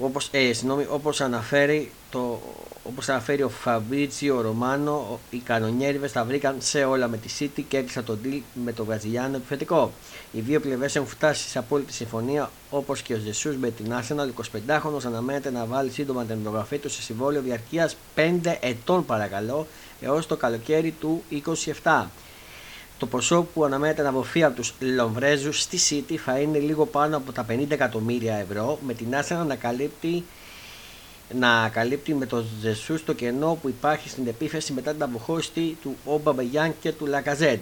όπως, 0.00 0.28
ε, 0.30 0.52
συγνώμη, 0.52 0.86
όπως 0.90 1.20
αναφέρει 1.20 1.90
το 2.10 2.40
Όπως 2.88 3.08
αναφέρει 3.08 3.42
ο 3.42 3.48
Φαμπρίτσιο 3.48 4.40
Ρωμάνο, 4.40 5.20
οι 5.30 5.38
κανονιέριδες 5.38 6.12
τα 6.12 6.24
βρήκαν 6.24 6.56
σε 6.58 6.84
όλα 6.84 7.08
με 7.08 7.16
τη 7.16 7.28
City 7.38 7.62
και 7.68 7.76
έκλεισαν 7.76 8.04
τον 8.04 8.18
deal 8.24 8.40
με 8.64 8.72
το 8.72 8.84
Βραζιλιάνο 8.84 9.36
επιθετικό. 9.36 9.92
Οι 10.32 10.40
δύο 10.40 10.60
πλευρές 10.60 10.96
έχουν 10.96 11.08
φτάσει 11.08 11.48
σε 11.48 11.58
απόλυτη 11.58 11.92
συμφωνία 11.92 12.50
όπως 12.70 13.02
και 13.02 13.14
ο 13.14 13.18
Ζεσούς 13.18 13.56
με 13.56 13.70
την 13.70 13.92
Arsenal. 13.92 14.28
25χρονο 14.68 15.04
αναμένεται 15.04 15.50
να 15.50 15.64
βάλει 15.64 15.90
σύντομα 15.90 16.24
την 16.24 16.38
υπογραφή 16.40 16.78
του 16.78 16.90
σε 16.90 17.02
συμβόλαιο 17.02 17.42
διαρκείας 17.42 17.96
5 18.14 18.56
ετών, 18.60 19.04
παρακαλώ, 19.04 19.66
έως 20.00 20.26
το 20.26 20.36
καλοκαίρι 20.36 20.90
του 20.90 21.22
27. 21.82 22.04
Το 22.98 23.06
ποσό 23.06 23.42
που 23.42 23.64
αναμένεται 23.64 24.02
να 24.02 24.10
δοθεί 24.10 24.42
από 24.42 24.56
τους 24.56 24.74
Λομβρέζου 24.80 25.52
στη 25.52 25.78
City 26.08 26.14
θα 26.16 26.38
είναι 26.38 26.58
λίγο 26.58 26.86
πάνω 26.86 27.16
από 27.16 27.32
τα 27.32 27.46
50 27.50 27.64
εκατομμύρια 27.68 28.34
ευρώ, 28.34 28.78
με 28.86 28.94
την 28.94 29.06
Arsenal 29.12 29.46
να 29.46 29.56
καλύπτει 29.56 30.24
να 31.34 31.68
καλύπτει 31.68 32.14
με 32.14 32.26
το 32.26 32.44
Ζεσούς 32.60 33.04
το 33.04 33.12
κενό 33.12 33.58
που 33.62 33.68
υπάρχει 33.68 34.08
στην 34.08 34.26
επίθεση 34.26 34.72
μετά 34.72 34.92
την 34.92 35.02
αποχώρηση 35.02 35.76
του 35.82 35.96
Όμπα 36.04 36.32
Μπεγιάν 36.32 36.74
και 36.80 36.92
του 36.92 37.06
Λακαζέντ. 37.06 37.60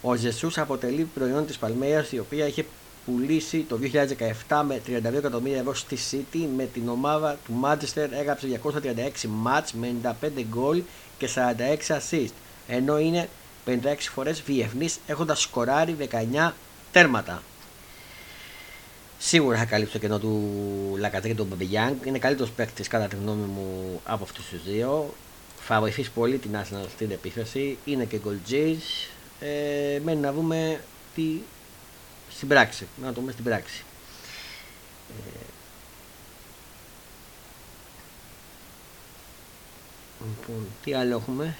Ο 0.00 0.14
Ζεσούς 0.14 0.58
αποτελεί 0.58 1.08
προϊόν 1.14 1.46
της 1.46 1.58
Παλμέια 1.58 2.06
η 2.10 2.18
οποία 2.18 2.46
είχε 2.46 2.64
πουλήσει 3.04 3.66
το 3.68 3.78
2017 4.48 4.62
με 4.66 4.80
32 4.86 5.12
εκατομμύρια 5.14 5.58
ευρώ 5.58 5.74
στη 5.74 5.98
City 6.10 6.46
με 6.56 6.64
την 6.64 6.88
ομάδα 6.88 7.38
του 7.46 7.60
Manchester 7.64 8.08
έγραψε 8.10 8.60
236 8.62 9.26
μάτς 9.28 9.72
με 9.72 9.94
95 10.02 10.28
γκολ 10.48 10.82
και 11.18 11.28
46 11.34 11.96
assist 11.96 12.32
ενώ 12.68 12.98
είναι 12.98 13.28
56 13.66 13.94
φορές 13.98 14.42
διεθνής 14.42 14.98
έχοντας 15.06 15.40
σκοράρει 15.40 15.96
19 16.10 16.52
τέρματα. 16.92 17.42
Σίγουρα 19.18 19.58
θα 19.58 19.64
καλύψει 19.64 19.92
το 19.92 19.98
κενό 19.98 20.18
του 20.18 20.96
Λακατρί 20.98 21.28
και 21.28 21.34
του 21.34 21.44
Μπαμπιγιάνγκ. 21.44 22.04
Είναι 22.04 22.18
καλύτερος 22.18 22.50
παίκτης 22.50 22.88
κατά 22.88 23.06
τη 23.06 23.16
γνώμη 23.16 23.46
μου 23.46 24.00
από 24.04 24.24
αυτούς 24.24 24.48
τους 24.48 24.64
δύο. 24.64 25.14
Θα 25.60 25.80
βοηθήσει 25.80 26.10
πολύ 26.10 26.38
την 26.38 26.50
Arsenal 26.54 26.86
στην 26.94 27.10
επίθεση. 27.10 27.78
Είναι 27.84 28.04
και 28.04 28.18
γκολτζή. 28.18 28.78
Ε, 29.40 30.00
μένει 30.04 30.20
να 30.20 30.32
δούμε 30.32 30.80
τι 31.14 31.40
στην 32.30 32.48
πράξη. 32.48 32.86
Να 33.02 33.12
το 33.12 33.20
δούμε 33.20 33.32
στην 33.32 33.44
πράξη. 33.44 33.84
Ε, 35.08 35.44
λοιπόν, 40.28 40.66
τι 40.84 40.94
άλλο 40.94 41.16
έχουμε; 41.16 41.56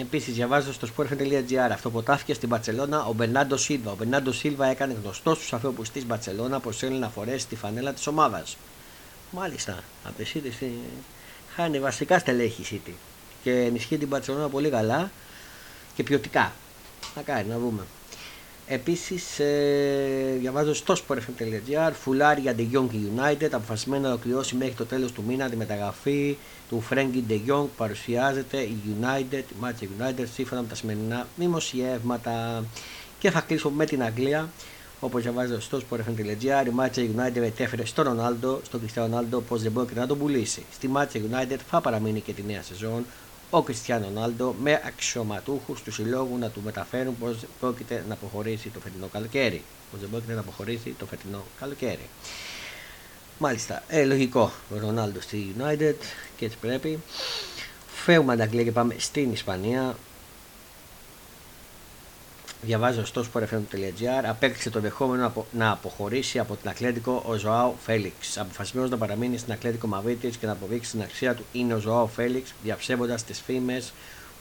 Επίσης, 0.00 0.34
διαβάζω 0.34 0.72
στο 0.72 0.88
sport.gr 0.96 1.70
αυτοποτάθηκε 1.72 2.34
στην 2.34 2.48
Μπαρσελόνα 2.48 3.04
ο 3.04 3.12
Μπερνάντο 3.12 3.56
Σίλβα. 3.56 3.90
Ο 3.90 3.94
Μπερνάντο 3.94 4.32
Σίλβα 4.32 4.66
έκανε 4.66 4.96
γνωστό 5.02 5.34
στους 5.34 5.52
ανθρώπους 5.52 5.90
της 5.90 6.06
Μπαρσελόνα 6.06 6.60
πως 6.60 6.76
θέλει 6.76 6.98
να 6.98 7.08
φορέσει 7.08 7.46
τη 7.46 7.56
φανέλα 7.56 7.92
της 7.92 8.06
ομάδας. 8.06 8.56
Μάλιστα, 9.30 9.82
από 10.04 10.16
της 10.16 10.32
City 10.34 10.66
χάνει 11.54 11.80
βασικά 11.80 12.18
στελέχη 12.18 12.80
City 12.86 12.92
και 13.42 13.50
ενισχύει 13.50 13.98
την 13.98 14.08
Μπαρσελόνα 14.08 14.48
πολύ 14.48 14.70
καλά 14.70 15.10
και 15.94 16.02
ποιοτικά. 16.02 16.52
Θα 17.14 17.20
κάνει, 17.20 17.48
να 17.48 17.58
δούμε. 17.58 17.82
Επίσης, 18.72 19.38
ε, 19.38 20.36
διαβάζω 20.38 20.74
στο 20.74 20.94
sportfm.gr 20.94 21.92
φουλάρι 22.02 22.40
για 22.40 22.54
The 22.58 22.66
Young 22.72 22.88
United, 22.88 23.48
αποφασισμένο 23.52 24.02
να 24.02 24.08
ολοκληρώσει 24.08 24.54
μέχρι 24.54 24.74
το 24.74 24.84
τέλος 24.84 25.12
του 25.12 25.22
μήνα 25.26 25.48
τη 25.48 25.56
μεταγραφή 25.56 26.36
του 26.68 26.82
Frankie 26.90 27.30
De 27.30 27.40
Jong. 27.48 27.66
Παρουσιάζεται 27.76 28.56
η 28.60 28.76
United, 29.00 29.32
η 29.32 29.54
Manchester 29.62 30.02
United, 30.02 30.24
σύμφωνα 30.34 30.60
με 30.60 30.66
τα 30.66 30.74
σημερινά 30.74 31.26
δημοσιεύματα. 31.36 32.64
Και 33.18 33.30
θα 33.30 33.40
κλείσω 33.40 33.70
με 33.70 33.84
την 33.84 34.02
Αγγλία. 34.02 34.48
Όπως 35.00 35.22
διαβάζω 35.22 35.60
στο 35.60 35.80
sportfm.gr, 35.90 36.66
η 36.66 36.72
Manchester 36.78 37.08
United 37.16 37.40
μετέφερε 37.40 37.84
στο 37.84 38.02
Ρονάλντο, 38.02 38.60
στον 38.64 38.80
Cristiano 38.80 39.04
Ronaldo, 39.04 39.40
πως 39.48 39.62
δεν 39.62 39.72
πρόκειται 39.72 40.00
να 40.00 40.06
τον 40.06 40.18
πουλήσει. 40.18 40.62
Στη 40.72 40.90
Manchester 40.94 41.16
United 41.16 41.58
θα 41.70 41.80
παραμείνει 41.80 42.20
και 42.20 42.32
τη 42.32 42.42
νέα 42.42 42.62
σεζόν 42.62 43.04
ο 43.50 43.62
Κριστιανό 43.62 44.04
Ρονάλντο 44.04 44.54
με 44.62 44.82
αξιωματούχους 44.86 45.82
του 45.82 45.92
συλλόγου 45.92 46.38
να 46.38 46.48
του 46.48 46.60
μεταφέρουν 46.64 47.18
πω 47.18 47.36
πρόκειται 47.60 48.04
να 48.08 48.14
αποχωρήσει 48.14 48.68
το 48.68 48.80
φετινό 48.80 49.06
καλοκαίρι. 49.06 49.62
Πω 49.90 49.98
δεν 50.00 50.10
πρόκειται 50.10 50.32
να 50.32 50.40
αποχωρήσει 50.40 50.94
το 50.98 51.06
φετινό 51.06 51.44
καλοκαίρι. 51.60 52.08
Μάλιστα, 53.38 53.82
ε, 53.88 54.04
λογικό 54.04 54.52
ο 54.74 54.78
Ρονάλντος 54.78 55.24
στη 55.24 55.54
United 55.58 55.94
και 56.36 56.44
έτσι 56.44 56.56
πρέπει. 56.60 56.98
Φεύγουμε 57.86 58.32
από 58.32 58.42
Αγγλία 58.42 58.64
και 58.64 58.72
πάμε 58.72 58.94
στην 58.98 59.32
Ισπανία. 59.32 59.96
Διαβάζω 62.62 63.04
στο 63.04 63.24
sportfm.gr 63.32 64.24
απέκτησε 64.24 64.70
το 64.70 64.78
ενδεχόμενο 64.78 65.46
να 65.52 65.70
αποχωρήσει 65.70 66.38
από 66.38 66.56
την 66.56 66.68
Ακλέτικο 66.68 67.22
ο 67.26 67.34
Ζωάο 67.34 67.72
Φέληξ. 67.84 68.38
Αποφασισμένος 68.38 68.90
να 68.90 68.96
παραμείνει 68.96 69.38
στην 69.38 69.52
Ακλέτικο 69.52 69.86
Μαβίτη 69.86 70.28
και 70.28 70.46
να 70.46 70.52
αποδείξει 70.52 70.90
την 70.90 71.02
αξία 71.02 71.34
του 71.34 71.44
είναι 71.52 71.74
ο 71.74 71.78
Ζωάο 71.78 72.06
Φέληξ, 72.06 72.54
διαψεύοντας 72.62 73.24
τις 73.24 73.40
φήμες 73.40 73.92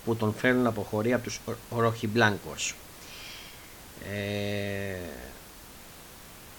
που 0.06 0.16
τον 0.16 0.34
φέρνουν 0.34 0.64
να 0.64 0.70
αποχωρεί 0.70 1.14
από 1.14 1.24
τους 1.24 1.40
Ροχιμπλάνκο. 1.70 2.54
Ε, 4.12 4.96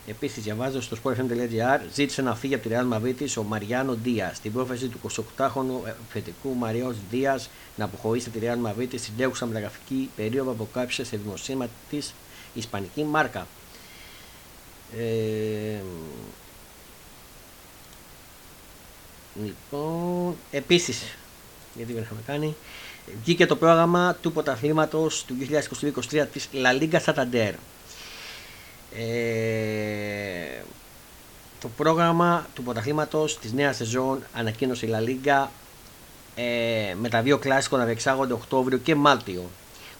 Επίσης, 0.06 0.42
διαβάζω 0.42 0.80
στο 0.82 0.96
sportfm.gr 1.02 1.80
ζήτησε 1.92 2.22
να 2.22 2.34
φύγει 2.34 2.54
από 2.54 2.68
τη 2.68 2.74
Real 2.74 2.94
Madrid 2.94 3.28
ο 3.38 3.42
Μαριάνο 3.42 3.94
Δίας. 3.94 4.36
Στην 4.36 4.52
πρόφαση 4.52 4.88
του 4.88 5.00
28χρονου 5.10 5.92
φετικού 6.08 6.54
Μαριό 6.54 6.94
Δίας 7.10 7.50
να 7.76 7.84
αποχωρήσει 7.84 8.28
από 8.28 8.38
τη 8.38 8.46
Real 8.46 8.68
Madrid 8.68 8.88
στην 8.98 9.12
τρέχουσα 9.16 9.46
μεταγραφική 9.46 10.10
περίοδο 10.16 10.52
που 10.52 10.68
κάπησε 10.72 11.04
σε 11.04 11.16
δημοσίευμα 11.16 11.68
της 11.90 12.14
Ισπανική 12.54 13.04
μάρκα. 13.04 13.46
Ε, 14.98 15.80
λοιπόν, 19.42 20.36
επίσης, 20.50 21.16
γιατί 21.74 21.92
δεν 21.92 22.02
είχαμε 22.02 22.20
κάνει, 22.26 22.56
βγήκε 23.22 23.46
το 23.46 23.56
πρόγραμμα 23.56 24.16
του 24.20 24.32
πρωταθλήματος 24.32 25.24
του 25.24 25.36
2022-2023 26.10 26.26
της 26.32 26.48
La 26.52 26.80
Liga 26.80 27.00
Santander. 27.04 27.52
Ε, 28.96 30.62
το 31.60 31.68
πρόγραμμα 31.76 32.46
του 32.54 32.62
πρωταθλήματος 32.62 33.38
της 33.38 33.52
νέας 33.52 33.76
σεζόν 33.76 34.22
ανακοίνωσε 34.34 34.86
η 34.86 34.90
La 34.92 35.08
Liga 35.08 35.46
ε, 36.34 36.94
με 37.00 37.08
τα 37.08 37.22
δύο 37.22 37.38
κλάσικο 37.38 37.76
να 37.76 37.84
διεξάγονται 37.84 38.32
Οκτώβριο 38.32 38.78
και 38.78 38.94
Μάρτιο. 38.94 39.50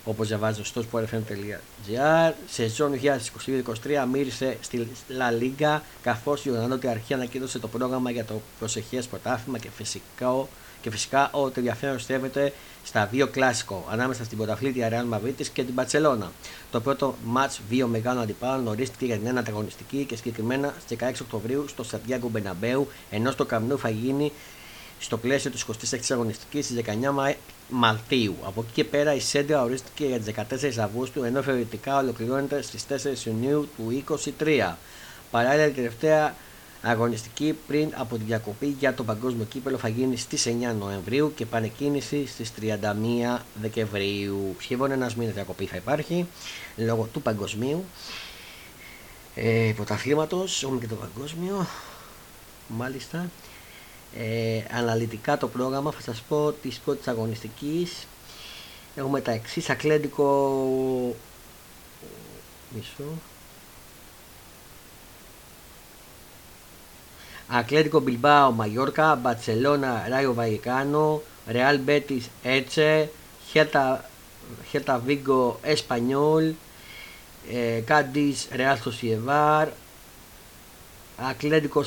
Όπως 0.05 0.29
διαβάζω 0.29 0.65
στο 0.65 0.85
sportfm.gr 0.93 2.33
σεζόν 2.49 3.01
2022-2023 3.03 4.07
μύρισε 4.13 4.57
στη 4.61 4.89
La 5.09 5.43
Liga 5.43 5.81
καθώς 6.03 6.45
η 6.45 6.51
οργανώτη 6.51 6.89
αρχή 6.89 7.15
ανακοίνωσε 7.15 7.59
το 7.59 7.69
πρόγραμμα 7.69 8.11
για 8.11 8.25
το 8.25 8.41
προσεχές 8.59 9.07
πρωτάθλημα 9.07 9.59
και 9.59 9.69
φυσικά, 9.77 10.47
Και 10.81 10.91
φυσικά 10.91 11.31
ό,τι 11.33 11.55
ενδιαφέρον 11.57 11.99
στρέφεται 11.99 12.53
στα 12.85 13.07
δύο 13.07 13.27
κλασικό 13.27 13.87
ανάμεσα 13.91 14.25
στην 14.25 14.37
πρωταθλήτρια 14.37 14.89
Real 14.91 15.15
Madrid 15.15 15.47
και 15.53 15.65
την 15.65 15.75
Παρσελώνα. 15.75 16.33
Το 16.71 16.81
πρώτο 16.81 17.15
μάτς 17.25 17.61
δύο 17.69 17.87
μεγάλων 17.87 18.23
αντιπάλων 18.23 18.67
ορίστηκε 18.67 19.05
για 19.05 19.17
την 19.17 19.27
ένατη 19.27 19.51
αγωνιστική 19.51 20.05
και 20.05 20.17
συγκεκριμένα 20.17 20.75
στις 20.81 20.97
16 21.01 21.13
Οκτωβρίου 21.23 21.65
στο 21.69 21.83
Σαντιάγκο 21.83 22.29
Μπεναμπέου, 22.29 22.89
ενώ 23.11 23.31
στο 23.31 23.45
Καμνού 23.45 23.79
θα 23.79 23.89
γίνει 23.89 24.33
στο 25.01 25.17
πλαίσιο 25.17 25.51
της 25.51 25.65
26η 25.67 26.13
αγωνιστικής 26.13 26.65
στις 26.65 26.77
19 26.77 27.35
Μαρτίου. 27.69 28.37
Από 28.45 28.61
εκεί 28.61 28.73
και 28.73 28.85
πέρα 28.85 29.15
η 29.15 29.21
Σέντρα 29.21 29.63
ορίστηκε 29.63 30.07
για 30.07 30.19
τις 30.19 30.35
14 30.79 30.83
Αυγούστου, 30.83 31.23
ενώ 31.23 31.43
θεωρητικά 31.43 31.99
ολοκληρώνεται 31.99 32.63
στις 32.63 32.85
4 32.89 33.27
Ιουνίου 33.27 33.69
του 33.77 34.05
2023. 34.39 34.77
Παράλληλα, 35.31 35.67
η 35.67 35.71
τελευταία 35.71 36.35
αγωνιστική 36.83 37.59
πριν 37.67 37.93
από 37.95 38.17
την 38.17 38.27
διακοπή 38.27 38.67
για 38.67 38.95
το 38.95 39.05
παγκόσμιο 39.05 39.45
κύπελο 39.45 39.79
θα 39.79 39.89
γίνει 39.89 40.17
στις 40.17 40.47
9 40.47 40.75
Νοεμβρίου 40.79 41.33
και 41.35 41.47
πανεκκίνηση 41.47 42.27
στις 42.27 42.53
31 42.61 43.39
Δεκεμβρίου. 43.61 44.57
Σχεδόν 44.59 44.91
ένας 44.91 45.17
μήνας 45.17 45.35
διακοπή 45.35 45.67
θα 45.67 45.77
υπάρχει 45.77 46.27
λόγω 46.77 47.09
του 47.13 47.23
παγκοσμίου 47.23 47.85
ε, 49.35 49.73
πρωταθλήματος, 49.77 50.63
έχουμε 50.63 50.81
και 50.81 50.87
το 50.87 50.95
παγκόσμιο 50.95 51.67
μάλιστα. 52.69 53.31
Ε, 54.17 54.63
αναλυτικά 54.71 55.39
το 55.39 55.49
πρόγραμμα 55.49 55.91
θα 55.91 56.01
σας 56.01 56.23
πω 56.29 56.53
τη 56.53 56.71
σκότης 56.71 57.09
αγωνιστικής. 57.09 58.07
Έχουμε 58.95 59.21
τα 59.21 59.33
εξής 59.33 59.71
ακλέντικο 59.71 61.17
μισό 62.75 63.05
Ατλέτικο 67.53 68.01
Μπιλμπάο 68.01 68.51
Μαγιόρκα, 68.51 69.15
Μπαρσελόνα 69.15 70.07
Ράιο 70.09 70.35
Βαϊκάνο, 70.35 71.23
Ρεάλ 71.47 71.79
Μπέτη 71.79 72.23
Έτσε, 72.43 73.11
Χέτα 74.71 75.03
Βίγκο 75.05 75.59
Εσπανιόλ, 75.63 76.53
ε, 77.53 77.81
Κάντις 77.81 78.49
Ρεάλ 78.53 78.79
Σοσιεβάρ, 78.79 79.69
Ατλέτικο 81.17 81.85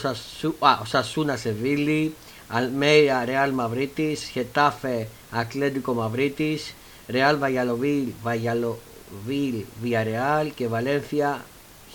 Σασούνα 0.84 1.36
Σεβίλη, 1.36 2.16
Αλμέια 2.48 3.26
Ρεάλ 3.26 3.52
Μαυρίτης, 3.52 4.24
Χετάφε 4.24 5.08
Ατλέτικο 5.32 5.94
Μαυρίτης, 5.94 6.74
Ρεάλ 7.08 7.38
Βαγιαλοβίλ 7.38 8.04
Βαγιαλοβίλ 8.24 9.64
Βιαρεάλ 9.82 10.54
και 10.56 10.68
Βαλένθια 10.68 11.46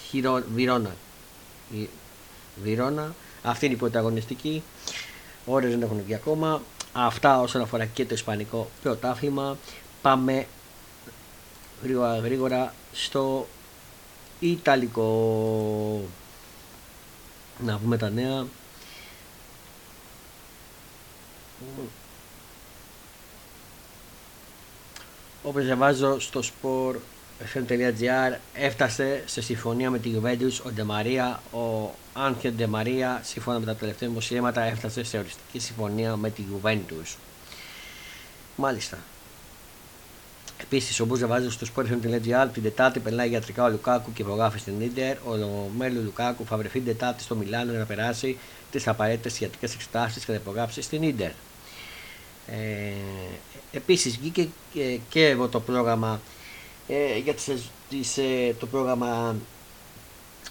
Χιρο, 0.08 0.42
Βιρόνα. 2.62 3.14
Virona 3.48 3.54
αυτή 3.54 3.66
είναι 3.66 3.74
η 3.74 3.78
πρωταγωνιστική. 3.78 4.62
Ώρες 5.46 5.70
δεν 5.70 5.82
έχουν 5.82 6.02
βγει 6.04 6.14
ακόμα. 6.14 6.62
Αυτά 6.92 7.40
όσον 7.40 7.62
αφορά 7.62 7.86
και 7.86 8.04
το 8.04 8.14
ισπανικό 8.14 8.70
πρωτάθλημα. 8.82 9.56
Πάμε 10.02 10.46
γρήγορα 11.82 12.18
γρήγορα 12.18 12.74
στο 12.92 13.46
Ιταλικό. 14.40 16.02
Να 17.64 17.78
πούμε 17.78 17.96
τα 17.96 18.10
νέα. 18.10 18.46
Όπως 25.42 25.64
διαβάζω 25.64 26.20
στο 26.20 26.40
sport 26.40 26.96
FM.gr 27.44 28.36
έφτασε 28.54 29.22
σε 29.26 29.40
συμφωνία 29.40 29.90
με 29.90 29.98
τη 29.98 30.10
Juventus 30.14 30.60
ο 30.66 30.70
Ντεμαρία, 30.70 31.42
ο 31.52 31.94
Άνχελ 32.12 32.52
Ντεμαρία, 32.52 33.20
σύμφωνα 33.24 33.58
με 33.58 33.66
τα 33.66 33.74
τελευταία 33.74 34.08
δημοσιεύματα, 34.08 34.62
έφτασε 34.62 35.04
σε 35.04 35.18
οριστική 35.18 35.58
συμφωνία 35.58 36.16
με 36.16 36.30
τη 36.30 36.42
Juventus. 36.52 37.16
Μάλιστα. 38.56 38.98
Επίσης, 40.62 41.00
όπω 41.00 41.14
διαβάζει 41.14 41.50
στο 41.50 41.66
FM.gr, 41.76 42.48
την 42.52 42.62
Τετάρτη 42.62 43.00
περνάει 43.00 43.30
ιατρικά 43.30 43.64
ο 43.64 43.68
Λουκάκου 43.68 44.12
και 44.12 44.22
υπογράφει 44.22 44.58
στην 44.58 44.92
ντερ. 44.94 45.16
Ο 45.16 45.70
Μέλου 45.76 46.02
Λουκάκου 46.02 46.44
θα 46.44 46.56
βρεθεί 46.56 46.80
την 46.80 46.86
Τετάρτη 46.86 47.22
στο 47.22 47.34
Μιλάνο 47.34 47.70
για 47.70 47.78
να 47.78 47.86
περάσει 47.86 48.38
τις 48.70 48.88
απαραίτητες 48.88 49.40
ιατρικές 49.40 49.74
εξετάσεις 49.74 50.24
και 50.24 50.32
να 50.32 50.38
υπογράψει 50.38 50.82
στην 50.82 51.14
ντερ. 51.16 51.30
Ε, 52.46 52.92
Επίσης, 53.72 54.18
βγήκε 54.18 54.48
και, 54.72 54.98
και 55.08 55.26
εγώ 55.26 55.48
το 55.48 55.60
πρόγραμμα 55.60 56.20
ε, 56.88 57.18
για 57.18 57.34
τις, 57.88 58.18
ε, 58.18 58.54
το 58.58 58.66
πρόγραμμα 58.66 59.36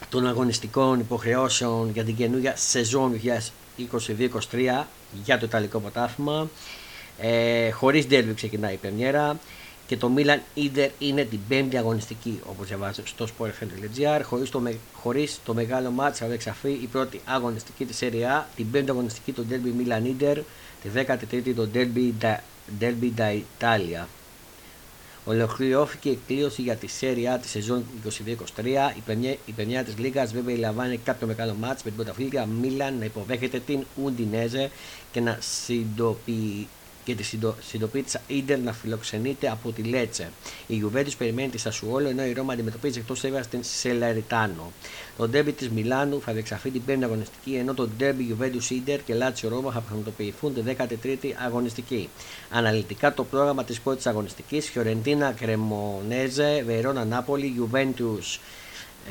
των 0.10 0.28
αγωνιστικών 0.28 1.00
υποχρεώσεων 1.00 1.92
για 1.94 2.04
την 2.04 2.16
καινούργια 2.16 2.56
σεζόν 2.56 3.22
2022-2023 3.78 4.88
για 5.24 5.38
το 5.40 5.46
Ιταλικό 5.46 5.80
Ποτάθμα. 5.80 6.50
Ε, 7.20 7.70
χωρίς 7.70 8.08
ντέρβι 8.08 8.34
ξεκινάει 8.34 8.74
η 8.74 8.78
πρεμιέρα 8.78 9.40
και 9.88 9.98
το 9.98 10.12
Milan 10.18 10.60
Inter 10.60 10.90
είναι 11.00 11.24
την 11.24 11.40
πέμπτη 11.48 11.78
αγωνιστική 11.78 12.40
όπως 12.50 12.68
διαβάζω 12.68 13.02
στο 13.06 13.28
sportfm.gr 13.38 14.22
χωρίς 14.24 14.50
το, 14.50 14.64
χωρίς 14.94 15.40
το 15.46 15.54
μεγάλο 15.54 15.90
μάτς 15.92 16.18
θα 16.20 16.26
εξαφεί 16.26 16.70
η 16.70 16.90
πρώτη 16.92 17.22
αγωνιστική 17.26 17.86
της 17.86 18.00
Serie 18.02 18.40
A 18.40 18.44
την 18.56 18.72
πέμπτη 18.72 18.90
αγωνιστική 18.90 19.32
το 19.32 19.46
Derby 19.50 19.88
Milan 19.88 20.02
Inter 20.02 20.38
τη 20.82 20.90
13η 20.96 21.54
το 21.56 21.68
Derby 21.74 22.24
da, 22.24 22.36
Derby 22.80 23.12
da 23.18 23.40
Italia 23.60 24.06
Ολοκληρώθηκε 25.28 26.10
η 26.10 26.20
κλήρωση 26.28 26.62
για 26.62 26.76
τη 26.76 26.88
Serie 27.00 27.36
A 27.36 27.40
της 27.42 27.50
σεζόν 27.50 27.86
22-23. 28.06 28.66
Η 28.98 29.02
πενιά, 29.06 29.32
η 29.46 29.52
πενιά 29.56 29.84
της 29.84 29.98
Λίγας 29.98 30.34
βέβαια 30.34 30.58
λαμβάνει 30.58 30.98
κάποιο 30.98 31.28
μεγάλο 31.28 31.56
μάτς 31.60 31.84
με 31.84 31.90
την 31.90 31.96
πρωταθλήτρια 31.96 32.46
Μίλαν 32.46 32.98
να 32.98 33.06
υποδέχεται 33.06 33.60
την 33.60 33.86
Ουντινέζε 34.04 34.70
και 35.12 35.20
να 35.20 35.38
συντοποιεί 35.42 36.68
και 37.08 37.16
τη 37.16 37.24
συντοπή 37.68 38.04
τη 38.04 38.20
Ιντερ 38.28 38.60
να 38.60 38.74
φιλοξενείται 38.74 39.50
από 39.50 39.72
τη 39.72 39.82
Λέτσε. 39.82 40.32
Η 40.68 40.84
Juventus 40.86 41.12
περιμένει 41.18 41.50
τη 41.50 41.58
Σασουόλο 41.58 42.08
ενώ 42.08 42.26
η 42.26 42.34
Ρώμα 42.34 42.54
αντιμετωπίζει 42.54 43.00
εκτός 43.00 43.24
έδρας 43.24 43.46
στην 43.46 43.60
Σελαριτάνο. 43.64 44.72
Το 45.18 45.28
ντέρμπι 45.28 45.52
της 45.52 45.70
Μιλάνου 45.70 46.22
θα 46.22 46.34
διεξαχθεί 46.34 46.70
την 46.70 46.86
πέμπτη 46.86 47.04
αγωνιστική 47.04 47.56
ενώ 47.56 47.74
το 47.74 47.88
ντέρμπι 47.98 48.36
Juventus 48.40 48.70
Ιντερ 48.70 49.04
και 49.04 49.14
Λάτσιο 49.14 49.50
Ρώμα 49.50 49.72
θα 49.72 49.80
πραγματοποιηθούν 49.80 50.54
την 50.54 50.64
13η 50.66 51.32
αγωνιστική. 51.46 52.10
Αναλυτικά 52.52 53.14
το 53.14 53.24
πρόγραμμα 53.24 53.64
της 53.64 53.80
πρώτης 53.80 54.08
αγωνιστικής 54.08 54.70
Φιωρεντίνα 54.70 55.32
Κρεμονέζε, 55.32 56.64
Βερόνα 56.66 57.06
Νάπολη, 57.06 57.54
Juventus 57.60 58.40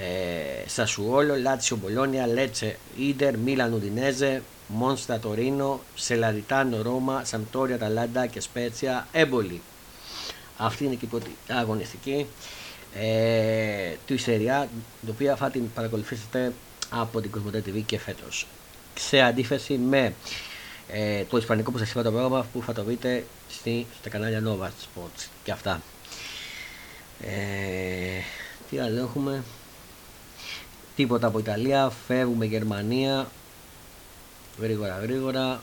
ε, 0.00 0.68
Σασουόλο, 0.68 1.36
Λάτσιο 1.36 1.76
Μπολόνια, 1.76 2.26
Λέτσε 2.26 2.78
Ιντερ, 2.98 3.38
Μίλαν 3.38 3.72
Ουδινέζε, 3.72 4.42
Μόνστα 4.66 5.18
Τωρίνο, 5.18 5.80
Σελαριτάνο 5.94 6.82
Ρώμα, 6.82 7.24
Σαμπτόρια 7.24 7.78
Ταλάντα 7.78 8.26
και 8.26 8.40
Σπέτσια 8.40 9.08
Έμπολη. 9.12 9.60
Αυτή 10.56 10.84
είναι 10.84 10.94
και 10.94 11.04
η 11.04 11.08
πρώτη 11.08 11.36
αγωνιστική 11.48 12.26
ε, 12.94 13.94
του 14.06 14.14
Ιστεριά, 14.14 14.68
την 15.00 15.10
οποία 15.10 15.36
θα 15.36 15.50
την 15.50 15.72
παρακολουθήσετε 15.72 16.52
από 16.90 17.20
την 17.20 17.30
Κοσμοτέ 17.30 17.62
TV 17.66 17.82
και 17.86 17.98
φέτος. 17.98 18.46
Σε 18.94 19.20
αντίθεση 19.20 19.74
με 19.74 20.14
ε, 20.88 21.24
το 21.24 21.36
Ισπανικό 21.36 21.70
που 21.70 21.78
σας 21.78 21.90
είπα 21.90 22.02
το 22.02 22.10
πρόγραμμα 22.10 22.46
που 22.52 22.62
θα 22.62 22.72
το 22.72 22.84
βρείτε 22.84 23.24
στη, 23.48 23.86
στα 24.00 24.08
κανάλια 24.08 24.42
Nova 24.46 24.66
Sports 24.66 25.26
και 25.44 25.50
αυτά. 25.52 25.82
Ε, 27.20 28.20
τι 28.70 28.78
άλλο 28.78 29.00
έχουμε; 29.00 29.42
Τίποτα 30.96 31.26
από 31.26 31.38
Ιταλία, 31.38 31.92
φεύγουμε 32.06 32.44
Γερμανία, 32.44 33.28
γρήγορα 34.60 34.98
γρήγορα 35.02 35.60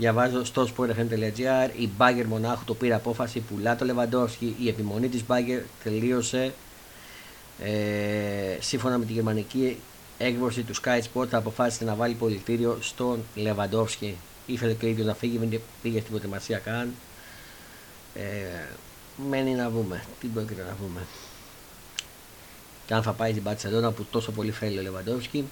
Διαβάζω 0.00 0.44
στο 0.44 0.68
sportfm.gr 0.76 1.70
η 1.76 1.88
Μπάγκερ 1.96 2.26
Μονάχου 2.26 2.64
το 2.64 2.74
πήρε 2.74 2.94
απόφαση, 2.94 3.40
πουλά 3.40 3.76
το 3.76 3.84
Λεβαντόφσκι. 3.84 4.56
Η 4.60 4.68
επιμονή 4.68 5.08
της 5.08 5.26
Μπάγκερ 5.26 5.62
τελείωσε. 5.84 6.54
Ε, 7.62 8.58
σύμφωνα 8.60 8.98
με 8.98 9.04
τη 9.04 9.12
γερμανική 9.12 9.78
έκδοση 10.18 10.62
του 10.62 10.74
Sky 10.74 11.00
Sport 11.12 11.28
αποφάσισε 11.30 11.84
να 11.84 11.94
βάλει 11.94 12.14
πολιτήριο 12.14 12.78
στον 12.80 13.24
Λεβαντόφσκι. 13.34 14.16
Ήθελε 14.46 14.72
και 14.72 14.84
ο 14.84 14.88
ίδιος 14.88 15.06
να 15.06 15.14
φύγει, 15.14 15.38
δεν 15.38 15.60
πήγε 15.82 15.98
στην 15.98 16.10
προετοιμασία 16.10 16.58
καν. 16.58 16.94
Ε, 18.14 18.20
μένει 19.28 19.54
να 19.54 19.70
δούμε. 19.70 20.02
Τι 20.20 20.26
μπορεί 20.26 20.46
να 20.56 20.76
δούμε. 20.80 21.00
Και 22.90 22.96
αν 22.96 23.02
θα 23.02 23.12
πάει 23.12 23.30
στην 23.30 23.42
Πατσελώνα 23.42 23.92
που 23.92 24.06
τόσο 24.10 24.32
πολύ 24.32 24.50
θέλει 24.50 24.78
ο 24.78 24.82
Λεβαντόφσκι. 24.82 25.44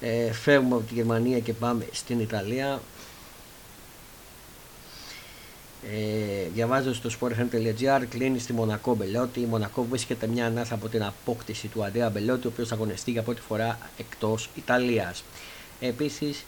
Ε, 0.00 0.32
φεύγουμε 0.32 0.74
από 0.74 0.84
τη 0.84 0.94
Γερμανία 0.94 1.38
και 1.38 1.52
πάμε 1.52 1.86
στην 1.92 2.20
Ιταλία. 2.20 2.80
Ε, 5.92 6.48
διαβάζω 6.54 6.94
στο 6.94 7.10
sportfm.gr 7.20 8.02
κλείνει 8.08 8.38
στη 8.38 8.52
Μονακό 8.52 8.94
Μπελότη. 8.94 9.40
Η 9.40 9.44
Μονακό 9.44 9.84
βρίσκεται 9.84 10.26
μια 10.26 10.46
ανάσα 10.46 10.74
από 10.74 10.88
την 10.88 11.02
απόκτηση 11.02 11.68
του 11.68 11.84
Αντρέα 11.84 12.10
Μπελότη, 12.10 12.46
ο 12.46 12.50
οποίος 12.52 12.72
αγωνιστεί 12.72 13.10
για 13.10 13.22
πρώτη 13.22 13.40
φορά 13.40 13.78
εκτός 13.98 14.48
Ιταλίας. 14.54 15.24
Επίσης, 15.80 16.44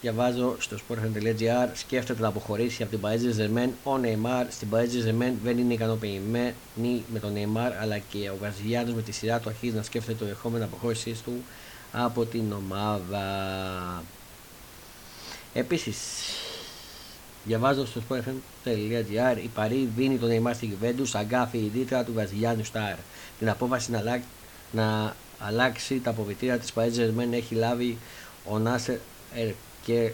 διαβάζω 0.00 0.56
στο 0.58 0.76
sportfm.gr 0.76 1.68
σκέφτεται 1.74 2.20
να 2.20 2.28
αποχωρήσει 2.28 2.82
από 2.82 2.96
την 2.96 3.00
Paris 3.02 3.32
Ζερμέν 3.32 3.72
ο 3.84 3.98
Νεϊμάρ. 3.98 4.46
Στην 4.50 4.68
Paris 4.72 4.88
Ζερμέν 4.88 5.34
δεν 5.44 5.58
είναι 5.58 5.72
ικανοποιημένη 5.72 7.04
με 7.12 7.18
τον 7.20 7.32
Νεϊμάρ, 7.32 7.72
αλλά 7.72 7.98
και 7.98 8.30
ο 8.30 8.36
Βραζιλιάνο 8.40 8.92
με 8.92 9.02
τη 9.02 9.12
σειρά 9.12 9.38
του 9.38 9.48
αρχίζει 9.48 9.76
να 9.76 9.82
σκέφτεται 9.82 10.18
το 10.18 10.24
ερχόμενο 10.24 10.64
αποχώρησή 10.64 11.16
του 11.24 11.42
από 11.92 12.24
την 12.24 12.52
ομάδα. 12.52 13.22
Επίσης, 15.52 15.96
διαβάζω 17.44 17.86
στο 17.86 18.02
sportfm.gr 18.08 19.36
η 19.42 19.48
Παρή 19.54 19.88
δίνει 19.96 20.18
τον 20.18 20.30
Neymar 20.30 20.54
στη 20.54 20.76
Juventus, 20.80 21.10
αγκάφη 21.12 21.58
η 21.58 21.70
δίτρα 21.74 22.04
του 22.04 22.12
Βραζιλιάνου 22.12 22.64
Σταρ. 22.64 22.94
Την 23.38 23.48
απόφαση 23.48 23.90
να, 23.90 23.98
αλλάξει, 23.98 24.26
να 24.70 25.14
αλλάξει 25.38 26.00
τα 26.00 26.10
αποβιτήρια 26.10 26.58
της 26.58 26.72
Paris 26.74 26.98
Germain 26.98 27.32
έχει 27.32 27.54
λάβει 27.54 27.98
ο 28.44 28.58
Νάσερ 28.58 28.98
και, 29.88 30.12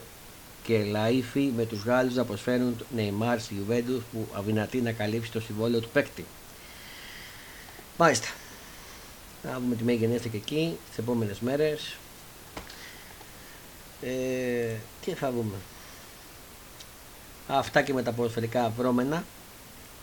και 0.63 0.85
Λαΐφη 0.93 1.51
με 1.57 1.65
τους 1.65 1.83
Γάλλους 1.83 2.15
να 2.15 2.25
προσφέρουν 2.25 2.77
Neymar 2.97 3.37
στη 3.39 3.55
Juventus 3.61 4.01
που 4.13 4.27
αδυνατεί 4.33 4.81
να 4.81 4.93
καλύψει 4.93 5.33
το 5.33 5.41
συμβόλαιο 5.41 5.81
του 5.81 5.89
παίκτη. 5.93 6.25
Μάλιστα. 7.99 8.29
Να 9.43 9.59
δούμε 9.61 9.75
τι 9.75 9.85
μέγενέστε 9.85 10.29
και 10.29 10.37
εκεί 10.37 10.79
τις 10.89 10.99
επόμενες 10.99 11.41
μέρες. 11.41 11.97
Ε, 14.03 14.75
τι 15.05 15.11
θα 15.11 15.31
δούμε. 15.31 15.55
Αυτά 17.49 17.83
και 17.83 17.93
με 17.93 18.03
τα 18.03 18.13
ποδοσφαιρικά 18.13 18.73
βρώμενα 18.77 19.25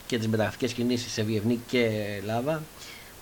και 0.08 0.18
τις 0.18 0.28
μεταγραφικές 0.28 0.74
κινήσεις 0.74 1.12
σε 1.12 1.24
Βιευνή 1.24 1.60
και 1.68 1.86
Ελλάδα. 2.22 2.64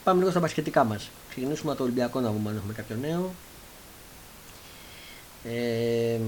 Πάμε 0.04 0.18
λίγο 0.18 0.30
στα 0.30 0.40
μπασκετικά 0.40 0.84
μας. 0.84 1.10
Ξεκινήσουμε 1.30 1.74
το 1.74 1.82
Ολυμπιακό 1.82 2.20
να 2.20 2.32
δούμε 2.32 2.50
αν 2.50 2.56
έχουμε 2.56 2.72
κάποιο 2.72 2.96
νέο. 3.00 3.34
Ε, 5.44 6.18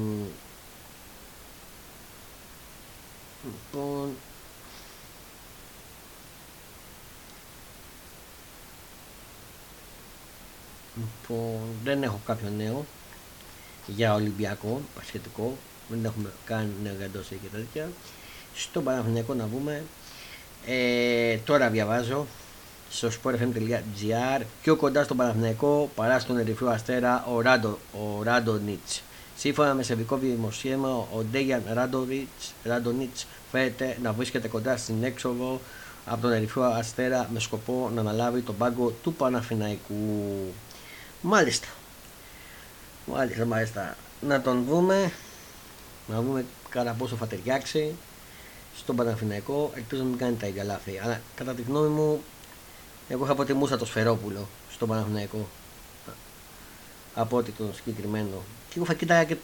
λοιπόν, 3.44 4.16
Λοιπόν, 10.96 11.61
δεν 11.85 12.03
έχω 12.03 12.20
κάποιο 12.27 12.48
νέο 12.57 12.85
για 13.87 14.14
Ολυμπιακό, 14.14 14.81
πασχετικό. 14.94 15.57
Δεν 15.88 16.05
έχουμε 16.05 16.33
κάνει 16.44 16.70
νέο 16.83 16.94
για 16.94 17.09
και 17.42 17.48
τέτοια. 17.53 17.88
Στο 18.55 18.81
Παναθηναϊκό 18.83 19.35
να 19.35 19.46
βούμε. 19.46 19.85
Ε, 20.66 21.37
τώρα 21.37 21.68
διαβάζω 21.70 22.27
στο 22.92 23.09
sportfm.gr 23.09 24.42
πιο 24.62 24.76
κοντάς 24.76 25.05
στον 25.05 25.16
Παναθηναϊκό 25.16 25.90
παρά 25.94 26.18
στον 26.18 26.38
Ερυθρό 26.38 26.70
Αστέρα 26.70 27.26
ο, 27.35 27.40
Ράντο, 27.40 27.78
ο 27.92 28.22
Ράντονιτς. 28.22 29.02
Σύμφωνα 29.37 29.74
με 29.74 29.83
σεβικό 29.83 30.16
δημοσίευμα, 30.16 30.88
ο 30.88 31.22
Ντέγιαν 31.31 31.62
Ράντονιτς 32.64 33.26
φαίνεται 33.50 33.98
να 34.02 34.12
βρίσκεται 34.12 34.48
κοντά 34.48 34.76
στην 34.76 35.05
έξοδο 35.05 35.61
από 36.07 36.22
τον 36.22 36.33
Ερυθρό 36.33 36.62
Αστέρα 36.62 37.28
με 37.33 37.40
σκοπό 37.40 37.90
να 37.94 38.00
αναλάβει 38.00 38.40
τον 38.40 38.57
πάγκο 38.57 38.90
του 39.02 39.14
Παναθηναϊκού. 39.14 40.52
Μάλιστα. 41.20 41.66
Μάλιστα, 43.07 43.44
μάλιστα. 43.44 43.96
Να 44.20 44.40
τον 44.40 44.64
δούμε. 44.64 45.12
Να 46.07 46.20
δούμε 46.20 46.44
κατά 46.68 46.92
πόσο 46.92 47.16
θα 47.16 47.26
ταιριάξει 47.26 47.94
στον 48.76 48.96
Παναθηναϊκό. 48.96 49.72
Ελπίζω 49.74 50.02
να 50.02 50.09
μην 50.09 50.18
κάνει 50.18 50.37
τα 50.37 50.46
ίδια 50.46 50.64
λάθη. 50.64 51.00
Αλλά 51.05 51.20
κατά 51.35 51.52
τη 51.55 51.62
γνώμη 51.62 51.88
μου, 51.88 52.22
εγώ 53.09 53.27
θα 53.27 53.33
αποτιμούσα 53.33 53.77
το 53.77 53.85
Σφερόπουλο 53.85 54.49
στον 54.73 54.88
Παναθηναϊκό 54.88 55.49
από 57.15 57.37
ότι 57.37 57.51
τον 57.51 57.75
συγκεκριμένο. 57.75 58.43
Και 58.69 58.75
εγώ 58.77 58.85
θα 58.85 58.95
κοίταγα 58.95 59.25
και 59.25 59.37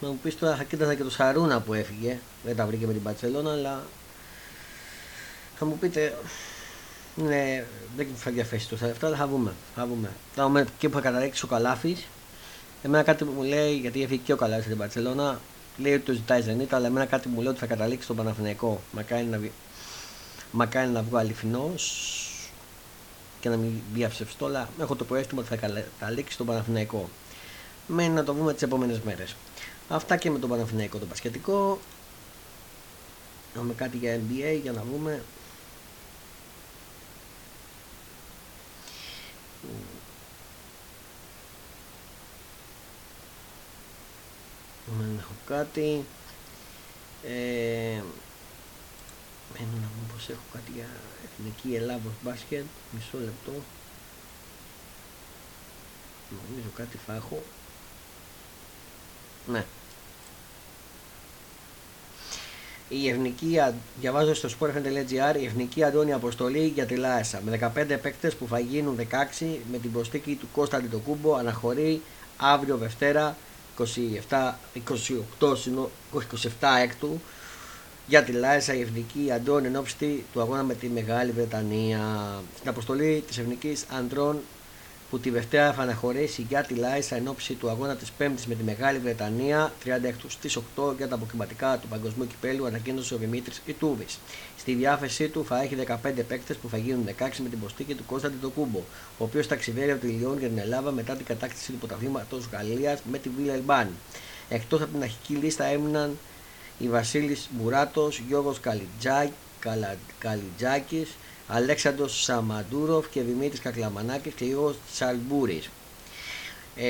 να 0.00 0.08
μου 0.08 0.18
πεις 0.22 0.38
τώρα 0.38 0.56
θα 0.56 0.64
κοίταζα 0.64 0.94
και 0.94 1.02
το 1.02 1.10
Σαρούνα 1.10 1.60
που 1.60 1.74
έφυγε. 1.74 2.18
Δεν 2.44 2.56
τα 2.56 2.66
βρήκε 2.66 2.86
με 2.86 2.92
την 2.92 3.02
Παρσελόνα, 3.02 3.52
αλλά 3.52 3.84
θα 5.58 5.64
μου 5.64 5.78
πείτε 5.78 6.14
ναι, 7.14 7.64
δεν 7.96 8.06
θα 8.16 8.30
διαθέσει 8.30 8.68
το 8.68 8.74
αυτά, 8.74 9.06
αλλά 9.06 9.16
θα 9.16 9.26
δούμε. 9.26 9.52
Θα 9.74 9.86
δούμε. 9.86 10.10
Θα 10.34 10.42
δούμε 10.42 10.66
και 10.78 10.88
που 10.88 10.94
θα 10.94 11.00
καταλήξει 11.00 11.44
ο 11.44 11.48
Καλάφης. 11.48 12.06
Εμένα 12.82 13.02
κάτι 13.02 13.24
που 13.24 13.32
μου 13.36 13.42
λέει, 13.42 13.76
γιατί 13.76 14.02
έφυγε 14.02 14.20
και 14.24 14.32
ο 14.32 14.36
Καλάφης 14.36 14.64
στην 14.64 14.78
Παρσελόνα, 14.78 15.40
λέει 15.76 15.94
ότι 15.94 16.04
το 16.04 16.12
ζητάει 16.12 16.40
Ζενίτα, 16.40 16.76
αλλά 16.76 16.86
εμένα 16.86 17.06
κάτι 17.06 17.28
μου 17.28 17.40
λέει 17.40 17.50
ότι 17.50 17.58
θα 17.58 17.66
καταλήξει 17.66 18.04
στον 18.04 18.16
Παναθηναϊκό. 18.16 18.80
Μακάρι 18.92 19.24
να, 19.24 19.40
μακάρι 20.50 20.88
να 20.88 21.02
βγω 21.02 21.16
αληθινό 21.18 21.70
και 23.42 23.48
να 23.48 23.56
μην 23.56 23.70
διαψευστώ, 23.92 24.46
αλλά 24.46 24.68
έχω 24.80 24.96
το 24.96 25.04
προέστημα 25.04 25.40
ότι 25.40 25.56
θα 25.56 25.68
καταλήξει 25.98 26.34
στον 26.34 26.46
Παναθηναϊκό. 26.46 27.08
Μένει 27.86 28.14
να 28.14 28.24
το 28.24 28.32
δούμε 28.32 28.52
τις 28.52 28.62
επόμενες 28.62 29.00
μέρες. 29.00 29.36
Αυτά 29.88 30.16
και 30.16 30.30
με 30.30 30.38
τον 30.38 30.48
Παναθηναϊκό 30.48 30.98
το 30.98 31.06
πασχετικό. 31.06 31.78
Έχουμε 33.56 33.74
κάτι 33.74 33.96
για 33.96 34.16
NBA 34.16 34.58
για 34.62 34.72
να 34.72 34.84
δούμε. 34.92 35.22
Δεν 44.98 45.18
έχω 45.18 45.34
κάτι. 45.46 46.04
Ε, 47.24 48.02
μένω 49.52 49.76
να 49.80 49.88
μου 49.94 50.04
πως 50.12 50.28
έχω 50.28 50.46
κάτι 50.52 50.70
για 50.74 50.88
Εθνική 51.24 51.74
Ελλάδος 51.74 52.12
μπάσκετ. 52.22 52.64
Μισό 52.90 53.18
λεπτό. 53.18 53.52
Νομίζω 56.30 56.68
κάτι 56.76 56.98
θα 57.06 57.14
έχω. 57.14 57.42
Ναι, 59.46 59.64
η 62.94 63.08
εθνική, 63.08 63.58
διαβάζω 64.00 64.34
στο 64.34 64.48
sportfm.gr, 64.48 65.40
η 65.40 65.44
εθνική 65.44 65.84
Αντώνη 65.84 66.12
Αποστολή 66.12 66.66
για 66.66 66.86
τη 66.86 66.96
Λάεσα. 66.96 67.40
Με 67.44 67.72
15 67.76 67.98
παίκτες 68.02 68.34
που 68.34 68.46
θα 68.46 68.58
γίνουν 68.58 68.96
16 69.40 69.46
με 69.70 69.78
την 69.78 69.92
προστίκη 69.92 70.34
του 70.34 70.48
Κώστα 70.52 70.76
Αντιτοκούμπο 70.76 71.34
αναχωρεί 71.34 72.02
αύριο 72.36 72.76
Δευτέρα 72.76 73.36
27, 74.30 74.52
28, 74.74 74.80
27 76.12 76.80
έκτου 76.82 77.20
για 78.06 78.22
τη 78.22 78.32
Λάεσα 78.32 78.74
η 78.74 78.80
εθνική 78.80 79.30
Αντώνη 79.32 79.66
ενόψτη 79.66 80.24
του 80.32 80.40
αγώνα 80.40 80.62
με 80.62 80.74
τη 80.74 80.88
Μεγάλη 80.88 81.30
Βρετανία. 81.30 82.00
Στην 82.56 82.68
αποστολή 82.68 83.24
της 83.26 83.38
εθνικής 83.38 83.84
Αντρών 83.98 84.40
που 85.10 85.18
τη 85.18 85.30
Δευτέρα 85.30 85.72
θα 85.72 85.82
αναχωρήσει 85.82 86.46
για 86.48 86.62
τη 86.62 86.74
Λάισα 86.74 87.16
εν 87.16 87.28
ώψη 87.28 87.54
του 87.54 87.70
αγώνα 87.70 87.96
της 87.96 88.10
Πέμπτης 88.10 88.46
με 88.46 88.54
τη 88.54 88.62
Μεγάλη 88.62 88.98
Βρετανία 88.98 89.72
36 89.84 89.88
στις 90.28 90.58
8 90.76 90.96
για 90.96 91.08
τα 91.08 91.14
αποκριματικά 91.14 91.78
του 91.78 91.88
Παγκοσμίου 91.88 92.26
Κυπέλου, 92.26 92.66
ανακοίνωσε 92.66 93.14
ο 93.14 93.16
Δημήτρης 93.16 93.62
Ιτούβης. 93.66 94.18
Στη 94.58 94.74
διάθεσή 94.74 95.28
του 95.28 95.44
θα 95.44 95.62
έχει 95.62 95.74
15 95.74 95.96
παίκτες 96.28 96.56
που 96.56 96.68
θα 96.68 96.76
γίνουν 96.76 97.04
16 97.06 97.42
με 97.42 97.48
την 97.48 97.60
προστίκη 97.60 97.94
του 97.94 98.04
Κώστα 98.04 98.30
Τιτοκούμπο, 98.30 98.78
ο 99.18 99.24
οποίος 99.24 99.46
ταξιδεύει 99.46 99.90
από 99.90 100.00
τη 100.00 100.06
Λιόν 100.06 100.38
για 100.38 100.48
την 100.48 100.58
Ελλάδα 100.58 100.90
μετά 100.90 101.14
την 101.14 101.26
κατάκτηση 101.26 101.72
του 101.72 101.78
πρωταθλήματος 101.78 102.48
Γαλλίας 102.52 103.00
με 103.10 103.18
τη 103.18 103.28
Βίλα 103.28 103.52
Ελμπάν. 103.52 103.88
Εκτός 104.48 104.80
από 104.80 104.92
την 104.92 105.02
αρχική 105.02 105.32
λίστα 105.32 105.64
έμειναν 105.64 106.18
οι 106.78 106.88
Βασίλης 106.88 107.48
Μπουράτο, 107.50 108.10
Γιώργος 108.28 108.60
Καλιτζάκη, 110.18 111.06
Αλέξανδρος 111.48 112.22
Σαμαντούροφ 112.22 113.08
και 113.08 113.22
Δημήτρης 113.22 113.60
Κακλαμανάκης 113.60 114.34
και 114.34 114.44
Ιώος 114.44 114.76
Τσαλμπούρης. 114.92 115.70
Ε, 116.76 116.88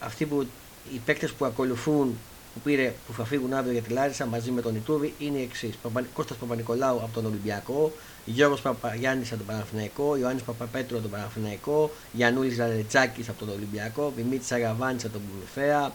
αυτοί 0.00 0.26
που 0.26 0.46
οι 0.94 1.00
παίκτες 1.04 1.32
που 1.32 1.44
ακολουθούν 1.44 2.18
που, 2.54 2.60
πήρε, 2.60 2.94
που 3.06 3.12
θα 3.12 3.24
φύγουν 3.24 3.52
αύριο 3.52 3.72
για 3.72 3.82
τη 3.82 3.92
Λάρισα 3.92 4.26
μαζί 4.26 4.50
με 4.50 4.60
τον 4.60 4.76
Ιτούβη 4.76 5.14
είναι 5.18 5.38
οι 5.38 5.42
εξής. 5.42 5.74
Κώστας 6.12 6.36
Παπα-Νικολάου 6.36 6.96
από 6.96 7.10
τον 7.14 7.26
Ολυμπιακό, 7.26 7.92
Γιώργος 8.24 8.60
Παπαγιάννης 8.60 9.28
από 9.28 9.36
τον 9.36 9.46
Παναθηναϊκό, 9.46 10.16
Ιωάννης 10.16 10.42
Παπαπέτρου 10.42 10.96
από 10.96 11.08
τον 11.08 11.10
Παναθηναϊκό, 11.18 11.90
Γιαννούλης 12.12 12.58
Λαλετσάκης 12.58 13.28
από 13.28 13.38
τον 13.38 13.48
Ολυμπιακό, 13.48 14.12
Δημήτρης 14.16 14.52
Αγαβάνης 14.52 15.04
από 15.04 15.12
τον 15.12 15.22
Πουλουφέα, 15.30 15.92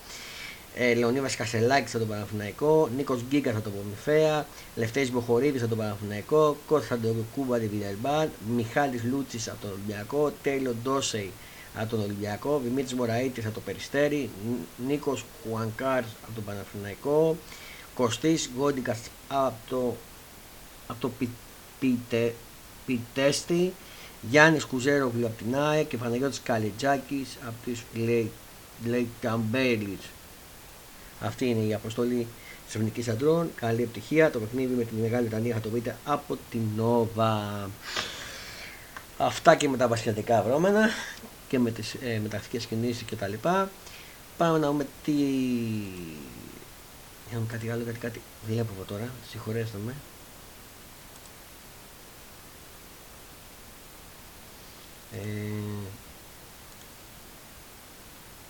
ε, 0.76 0.94
Λεωνίδα 0.94 1.30
Κασελάκης 1.38 1.96
από 1.96 2.06
τον 2.06 2.14
Παναθηναϊκό, 2.14 2.90
Νίκος 2.96 3.22
Γκίγκας 3.30 3.56
από 3.56 3.64
τον 3.64 3.74
Πομιφαία, 3.74 4.46
Λευτέρης 4.76 5.12
Μποχορίδης 5.12 5.62
από 5.62 5.70
τον 5.70 5.78
Παναθηναϊκό, 5.78 6.58
Κώστας 6.68 6.92
Αντορουκούμπα 6.92 7.56
από 7.56 7.66
την 7.66 7.78
Βιλερμπάν, 7.78 8.32
Μιχάλης 8.56 9.04
Λούτσης 9.04 9.48
από 9.50 9.58
τον 9.62 9.72
Ολυμπιακό, 9.72 10.34
Τέλιο 10.44 10.76
Ντόσεϊ 10.84 11.32
από 11.76 11.90
τον 11.90 12.02
Ολυμπιακό, 12.02 12.62
Δημήτρης 12.64 12.94
Μωραήτης 12.94 13.46
από 13.46 13.54
το 13.54 13.60
Περιστέρι, 13.60 14.30
Νίκος 14.88 15.26
Χουανκάρ 15.44 16.00
από 16.00 16.32
τον 16.36 16.44
Παναθηναϊκό, 16.44 17.38
Κωστής 17.96 18.50
Γκόντικα 18.58 18.98
από 19.28 19.56
το, 19.70 19.96
από 20.88 21.00
το 21.00 21.10
πι, 21.10 21.30
πιτε, 21.80 22.34
Πιτέστη, 22.86 23.74
Γιάννης 24.30 24.66
Κουζέρογλου 24.66 25.26
από 25.26 25.36
την 25.44 25.56
ΑΕ 25.56 25.84
και 25.84 25.98
Παναγιώτης 25.98 26.42
Καλιτζάκης 26.44 27.38
από 27.42 27.56
τις 27.66 27.84
Λέιταμπέλιτ. 28.86 30.02
Αυτή 31.24 31.46
είναι 31.46 31.66
η 31.66 31.74
αποστολή 31.74 32.28
της 32.66 32.76
Εθνικής 32.76 33.08
Αντρών. 33.08 33.50
Καλή 33.56 33.82
επιτυχία. 33.82 34.32
Το 34.32 34.40
παιχνίδι 34.40 34.74
με 34.74 34.84
τη 34.84 34.96
Μεγάλη 34.96 35.28
Βρετανία 35.28 35.54
θα 35.54 35.62
το 35.62 35.70
βρείτε 35.70 35.98
από 36.06 36.38
την 36.50 36.62
Νόβα. 36.76 37.70
Αυτά 39.18 39.56
και 39.56 39.70
με 39.70 39.78
τα 39.78 39.88
βασιλετικά 39.88 40.42
βρώμενα 40.42 40.90
και 41.48 41.60
με 41.60 41.72
τις 41.72 41.94
ε, 41.94 42.20
μεταξικές 42.22 42.66
κινήσεις 42.66 43.04
και 43.04 43.16
τα 43.16 43.28
λοιπά. 43.28 43.70
Πάμε 44.38 44.58
να 44.58 44.68
δούμε 44.68 44.88
τι... 45.04 45.12
Για 47.30 47.40
να 47.40 47.46
κάτι 47.52 47.70
άλλο, 47.70 47.84
γιατί 47.84 48.00
κάτι 48.00 48.22
βλέπω 48.48 48.70
από 48.78 48.88
τώρα. 48.88 49.10
Συγχωρέστε 49.30 49.78
με. 49.86 49.94
Ε... 55.12 56.03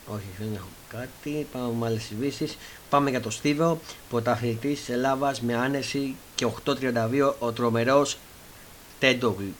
Όχι, 0.07 0.25
δεν 0.39 0.47
έχω 0.55 0.67
κάτι. 0.89 1.47
Πάμε 1.51 1.73
με 1.79 1.85
άλλες 1.85 2.11
ειδήσεις. 2.11 2.57
Πάμε 2.89 3.09
για 3.09 3.21
το 3.21 3.29
Στίβο. 3.29 3.79
Πρωταθλητής 4.09 4.79
της 4.79 4.89
Ελλάδας 4.89 5.41
με 5.41 5.55
άνεση 5.55 6.15
και 6.35 6.47
8.32 6.65 7.33
ο 7.39 7.51
τρομερός 7.51 8.17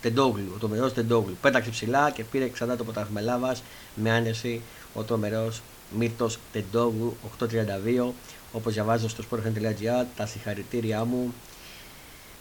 Τεντόγλου. 0.01 0.51
Ο 0.55 0.57
τρομερός 0.59 0.93
Τεντόγλου. 0.93 1.37
Πέταξε 1.41 1.69
ψηλά 1.69 2.11
και 2.11 2.23
πήρε 2.23 2.49
ξανά 2.49 2.75
το 2.75 2.83
πρωτάθλημα 2.83 3.19
Ελλάδας 3.19 3.63
με 3.95 4.11
άνεση 4.11 4.61
ο 4.93 5.03
τρομερός 5.03 5.61
Μύρτος 5.97 6.39
Τεντόγλου 6.51 7.17
8.32. 7.39 8.11
Όπως 8.51 8.73
διαβάζω 8.73 9.09
στο 9.09 9.23
sportfm.gr, 9.29 10.05
τα 10.15 10.25
συγχαρητήριά 10.25 11.03
μου 11.03 11.33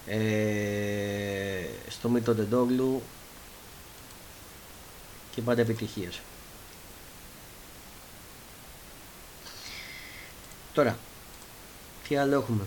ε, 0.06 0.18
στο 1.88 2.08
Μύρτο 2.08 2.34
Τεντόγλου 2.34 3.02
και 5.34 5.42
πάντα 5.42 5.60
επιτυχίες. 5.60 6.20
Τώρα, 10.74 10.98
τι 12.08 12.16
άλλο 12.16 12.34
έχουμε; 12.34 12.62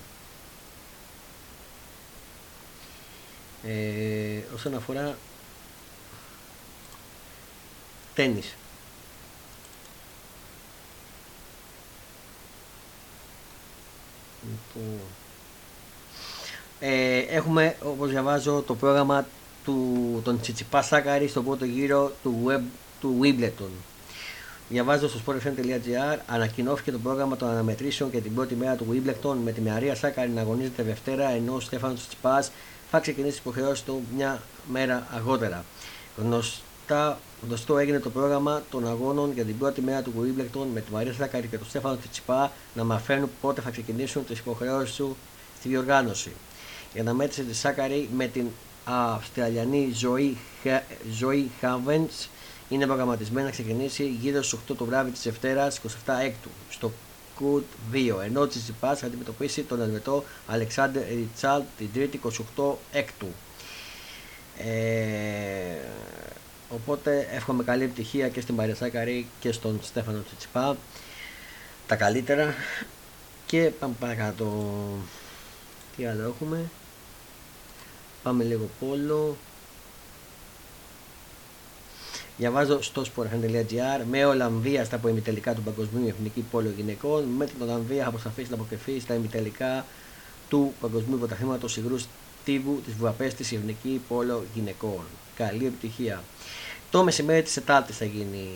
Ε, 3.64 4.42
όσον 4.56 4.76
αφορά 4.76 5.18
τένις. 8.14 8.56
Λοιπόν, 14.44 15.00
ε, 16.80 17.18
έχουμε, 17.18 17.78
όπως 17.84 18.10
διαβάζω, 18.10 18.62
το 18.62 18.76
πρόγραμμα 18.76 19.28
του, 19.64 20.22
τον 20.24 20.42
Τσιτσιπά 20.42 20.82
Σάκαρη 20.82 21.28
στον 21.28 21.46
πρώτο 21.46 21.66
γύρο 21.66 22.12
του, 22.24 22.44
web, 22.48 22.62
του 23.00 23.20
Wimbledon. 23.22 23.95
Διαβάζω 24.70 25.10
στο 25.10 25.20
sportfm.gr 25.26 26.18
ανακοινώθηκε 26.28 26.92
το 26.92 27.00
πρόγραμμα 27.00 27.36
των 27.36 27.50
αναμετρήσεων 27.50 28.12
και 28.12 28.20
την 28.20 28.36
πρώτη 28.36 28.56
μέρα 28.56 28.76
του 28.76 28.86
Wimbledon 28.92 29.36
με 29.44 29.52
τη 29.52 29.62
Μαρία 29.62 29.96
Σάκαρη 29.96 30.30
να 30.30 30.42
αγωνίζεται 30.42 30.84
Δευτέρα 30.84 31.30
ενώ 31.30 31.54
ο 31.54 31.60
Στέφανος 31.60 32.00
Τσιτσιπά 32.00 32.46
θα 32.92 33.00
ξεκινήσει 33.00 33.34
τι 33.34 33.38
υποχρεώσεις 33.40 33.84
του 33.84 34.04
μια 34.16 34.42
μέρα 34.72 35.08
αργότερα. 35.16 35.66
Γνωστά, 36.18 37.20
γνωστό 37.48 37.78
έγινε 37.78 38.00
το 38.00 38.10
πρόγραμμα 38.10 38.62
των 38.72 38.88
αγώνων 38.88 39.32
για 39.34 39.44
την 39.44 39.58
πρώτη 39.58 39.82
μέρα 39.82 40.02
του 40.02 40.14
Wimbledon 40.20 40.66
με 40.74 40.82
τη 40.82 40.92
Μαρία 40.92 41.14
Σάκαρη 41.14 41.48
και 41.48 41.58
τον 41.58 41.68
Στέφανο 41.68 41.96
Τσιτσιπά 41.96 42.52
να 42.74 42.84
μαθαίνουν 42.84 43.30
πότε 43.42 43.62
θα 43.62 43.70
ξεκινήσουν 43.70 44.26
τις 44.26 44.40
υποχρεώσεις 44.40 44.96
του 44.96 45.18
στη 45.60 45.68
διοργάνωση. 45.68 46.32
Η 46.94 47.00
αναμέτρηση 47.00 47.44
της 47.44 47.60
Σάκαρη 47.60 48.10
με 48.16 48.28
την 48.28 48.48
Αυστραλιανή 48.86 49.92
ζωή, 49.94 50.38
ζωή 51.12 51.52
Χάβεντς 51.60 52.30
είναι 52.70 52.86
προγραμματισμένη 52.86 53.46
να 53.46 53.52
ξεκινήσει 53.52 54.08
γύρω 54.22 54.42
στις 54.42 54.60
8 54.70 54.76
το 54.78 54.86
βράδυ 54.86 55.12
της 55.12 55.22
Δευτέρας 55.22 55.82
27 56.06 56.14
έκτου 56.22 56.50
στο 56.70 56.92
Κουτ 57.36 57.64
2 57.94 58.24
ενώ 58.24 58.42
ο 58.42 58.48
Τσιτσιπάς 58.48 59.00
θα 59.00 59.06
αντιμετωπίσει 59.06 59.62
τον 59.64 59.82
Ελβετό 59.82 60.24
Αλεξάνδρ 60.48 61.00
Ριτσάλ 61.00 61.64
την 61.78 61.90
Τρίτη 61.94 62.20
28 62.56 62.74
έκτου. 62.92 63.28
Ε, 64.58 65.78
οπότε 66.70 67.28
εύχομαι 67.32 67.64
καλή 67.64 67.84
επιτυχία 67.84 68.30
και 68.30 68.42
στην 68.42 68.56
Παρισάκαρη 68.56 69.28
και 69.40 69.52
στον 69.52 69.80
Στέφανο 69.84 70.22
Τσιτσιπά 70.26 70.78
τα 71.88 71.96
καλύτερα 71.96 72.54
και 73.46 73.72
πάμε 73.80 73.94
παρακάτω 74.00 74.74
τι 75.96 76.06
άλλο 76.06 76.24
έχουμε; 76.24 76.70
Πάμε 78.24 78.44
λίγο 78.44 78.70
πόλο. 78.80 79.38
Διαβάζω 82.38 82.82
στο 82.82 83.04
sport.gr 83.16 84.04
με 84.10 84.26
Ολλανδία 84.26 84.86
στα 84.86 84.98
προημιτελικά 84.98 85.54
του 85.54 85.62
Παγκοσμίου 85.62 86.08
Εθνική 86.08 86.46
Πόλο 86.52 86.70
Γυναικών. 86.78 87.24
Με 87.24 87.46
την 87.46 87.62
Ολλανδία 87.62 88.04
θα 88.04 88.10
προσπαθήσει 88.10 88.50
να 88.50 88.56
αποκριθεί 88.56 89.00
στα 89.00 89.14
ημιτελικά 89.14 89.86
του 90.50 90.74
Παγκοσμίου 90.80 91.18
Πρωταθλήματος 91.18 91.78
Υγρούς 91.78 92.06
Στίβου 92.42 92.82
της 92.86 92.94
Βουαπέστη 92.94 93.56
Εθνική 93.56 94.02
Πόλο 94.08 94.44
Γυναικών. 94.54 95.04
Καλή 95.36 95.66
επιτυχία. 95.66 96.24
Το 96.92 97.04
μεσημέρι 97.04 97.44
της 97.44 97.58
Ετάλτη 97.58 97.94
θα 97.94 98.06
γίνει 98.06 98.50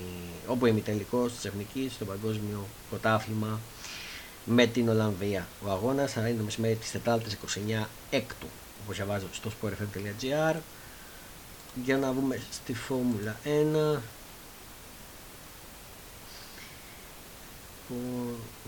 ο 0.47 0.55
προημιτελικό 0.55 1.27
της 1.27 1.45
Εθνικής 1.45 1.93
στο 1.93 2.05
Παγκόσμιο 2.05 2.65
Πρωτάθλημα 2.89 3.59
με 4.45 4.65
την 4.65 4.89
Ολλανδία. 4.89 5.47
Ο 5.65 5.71
αγώνας 5.71 6.11
θα 6.11 6.27
είναι 6.27 6.37
το 6.37 6.43
μεσημέρι 6.43 6.75
της 6.75 6.93
Ετάλτη 6.93 7.37
29 7.79 7.85
έκτου 8.09 8.47
όπως 8.83 8.95
διαβάζω 8.95 9.25
στο 9.31 9.51
sportfm.gr 9.61 10.55
για 11.83 11.97
να 11.97 12.13
δούμε 12.13 12.39
στη 12.51 12.73
Φόρμουλα 12.73 13.39
1 13.95 13.99
που 17.87 17.95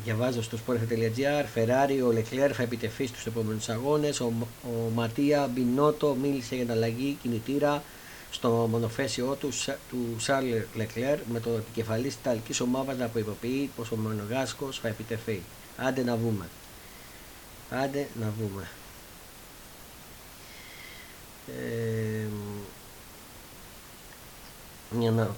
διαβάζω 0.04 0.42
στο 0.42 0.58
sportfm.gr 0.68 1.46
Ferrari, 1.56 2.00
ο 2.04 2.10
Leclerc 2.18 2.52
θα 2.54 2.64
επιτεθεί 2.64 3.08
στους 3.08 3.26
επόμενους 3.26 3.70
αγώνες 3.70 4.20
ο, 4.20 4.34
ο 4.64 4.90
Ματία 4.94 5.48
Μπινότο 5.48 6.16
μίλησε 6.22 6.56
για 6.56 6.64
την 6.64 6.74
αλλαγή 6.74 7.18
κινητήρα 7.22 7.84
στο 8.32 8.50
μονοφέσιό 8.50 9.36
του, 9.40 9.50
του 9.90 10.16
Σάρλ 10.18 10.48
Λεκλέρ 10.76 11.20
με 11.32 11.40
το 11.40 11.50
επικεφαλής 11.50 12.14
της 12.14 12.22
Ιταλικής 12.22 12.60
ομάδας 12.60 12.98
να 12.98 13.08
προειδοποιεί 13.08 13.72
πως 13.76 13.92
ο 13.92 13.96
Μονογάσκος 13.96 14.80
θα 14.80 14.88
επιτεθεί. 14.88 15.42
Άντε 15.78 16.04
να 16.04 16.16
βούμε. 16.16 16.50
Άντε 17.70 18.08
να 18.20 18.34
βούμε. 18.40 18.68
Ε, 21.48 22.28
για 25.00 25.12
να 25.12 25.36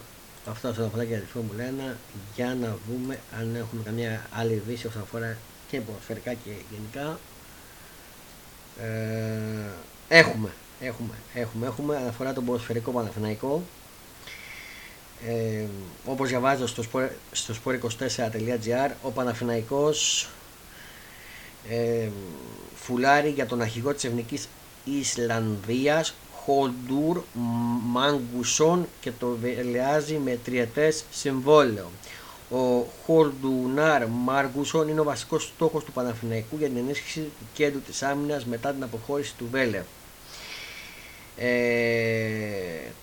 αυτά 0.49 0.69
όσον 0.69 0.85
αφορά 0.85 1.03
για 1.03 1.19
της 1.19 1.29
Φόρμουλα 1.29 1.63
1 1.93 1.95
για 2.35 2.57
να 2.61 2.77
δούμε 2.89 3.19
αν 3.39 3.55
έχουμε 3.55 3.81
καμία 3.83 4.25
άλλη 4.33 4.53
ειδήση 4.53 4.87
όσον 4.87 5.01
αφορά 5.01 5.37
και 5.69 5.81
ποδοσφαιρικά 5.81 6.33
και 6.33 6.51
γενικά. 6.71 7.19
Ε, 8.81 10.17
έχουμε 10.17 10.49
έχουμε, 10.85 11.13
έχουμε, 11.33 11.67
έχουμε. 11.67 11.97
Αναφορά 11.97 12.33
τον 12.33 12.45
ποδοσφαιρικό 12.45 12.91
Παναθηναϊκό. 12.91 13.63
Ε, 15.27 15.65
όπως 16.05 16.29
διαβάζω 16.29 16.67
στο, 16.67 16.83
στο 17.31 17.53
sport24.gr 17.63 18.91
ο 19.01 19.11
Παναθηναϊκός 19.11 20.29
ε, 21.69 22.09
φουλάρει 22.75 23.29
για 23.29 23.45
τον 23.45 23.61
αρχηγό 23.61 23.93
της 23.93 24.03
Εθνικής 24.03 24.47
Ισλανδίας 24.83 26.13
Χολντούρ 26.45 27.21
Μαγκουσόν 27.83 28.87
και 29.01 29.11
το 29.19 29.37
βελεάζει 29.41 30.17
με 30.17 30.39
τριετές 30.43 31.03
συμβόλαιο. 31.11 31.89
Ο 32.51 32.87
Χολντουνάρ 33.05 34.07
Μαργκουσόν 34.07 34.87
είναι 34.87 34.99
ο 34.99 35.03
βασικός 35.03 35.43
στόχος 35.43 35.83
του 35.83 35.91
Παναθηναϊκού 35.91 36.57
για 36.57 36.67
την 36.67 36.77
ενίσχυση 36.77 37.19
του 37.19 37.45
κέντρου 37.53 37.81
της 37.81 38.03
άμυνας 38.03 38.45
μετά 38.45 38.71
την 38.71 38.83
αποχώρηση 38.83 39.33
του 39.37 39.47
Βέλεφ. 39.51 39.85
Ε, 41.37 41.51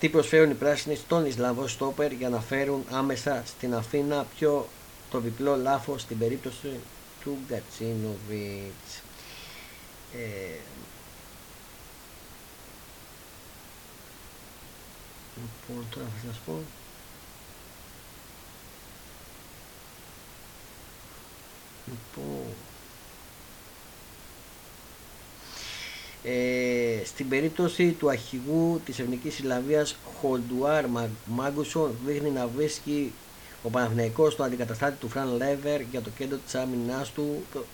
τι 0.01 0.09
προσφέρουν 0.09 0.51
οι 0.51 0.55
πράσινοι 0.55 0.95
στον 0.97 1.27
Ισλανδό 1.27 1.67
Στόπερ 1.67 2.13
για 2.13 2.29
να 2.29 2.41
φέρουν 2.41 2.85
άμεσα 2.91 3.43
στην 3.47 3.75
Αθήνα 3.75 4.27
πιο 4.39 4.69
το 5.11 5.19
διπλό 5.19 5.57
λάθος 5.57 6.03
στην 6.03 6.19
περίπτωση 6.19 6.69
του 7.23 7.39
Γκατσίνοβιτς. 7.49 9.03
Ε, 10.15 10.59
Λοιπόν, 15.41 15.85
τώρα 15.91 16.07
θα 16.07 16.29
σας 16.29 16.41
πω. 16.47 16.53
Λοιπόν, 21.87 22.55
ε, 26.25 27.05
στην 27.05 27.29
περίπτωση 27.29 27.91
του 27.91 28.11
αρχηγού 28.11 28.81
της 28.85 28.99
Εθνικής 28.99 29.35
Συλλαβίας 29.35 29.97
Χολντουάρ 30.21 30.85
Μάγκουσον 31.25 31.97
δείχνει 32.07 32.31
να 32.31 32.47
βρίσκει 32.47 33.13
ο 33.63 33.71
Παναθηναϊκός 33.71 34.37
το 34.37 34.43
αντικαταστάτη 34.43 34.97
του 35.01 35.09
Φραν 35.09 35.37
Βέλεθ 35.37 35.81
για 35.81 36.01
το 36.01 36.11
κέντρο 36.19 36.39
της 36.45 36.55
άμυνάς 36.55 37.11
του 37.11 37.45
το, 37.53 37.65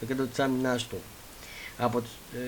το 0.00 0.06
κέντρο 0.06 0.24
της 0.26 0.38
άμυνάς 0.38 0.86
του. 0.86 1.00
Από 1.78 1.98
ε, 2.34 2.40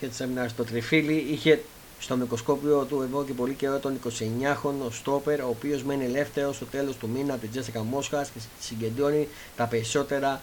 και 0.00 0.06
της 0.06 0.20
άμυνάς 0.20 0.54
το 0.54 0.64
τριφύλλι 0.64 1.26
είχε 1.30 1.62
στο 2.00 2.16
μικροσκόπιο 2.16 2.84
του 2.84 3.02
εδώ 3.02 3.24
και 3.24 3.32
πολύ 3.32 3.54
καιρό 3.54 3.78
τον 3.78 3.98
29χρονο 4.04 4.90
Στόπερ, 4.90 5.40
ο 5.40 5.48
οποίος 5.48 5.82
μένει 5.82 6.04
ελεύθερος 6.04 6.56
στο 6.56 6.64
τέλος 6.64 6.96
του 6.96 7.08
μήνα 7.08 7.32
από 7.32 7.40
την 7.40 7.50
ΤΣΣΚΑ 7.50 7.82
Μόσχας 7.82 8.28
και 8.28 8.40
συγκεντρώνει 8.60 9.28
τα 9.56 9.64
περισσότερα 9.64 10.40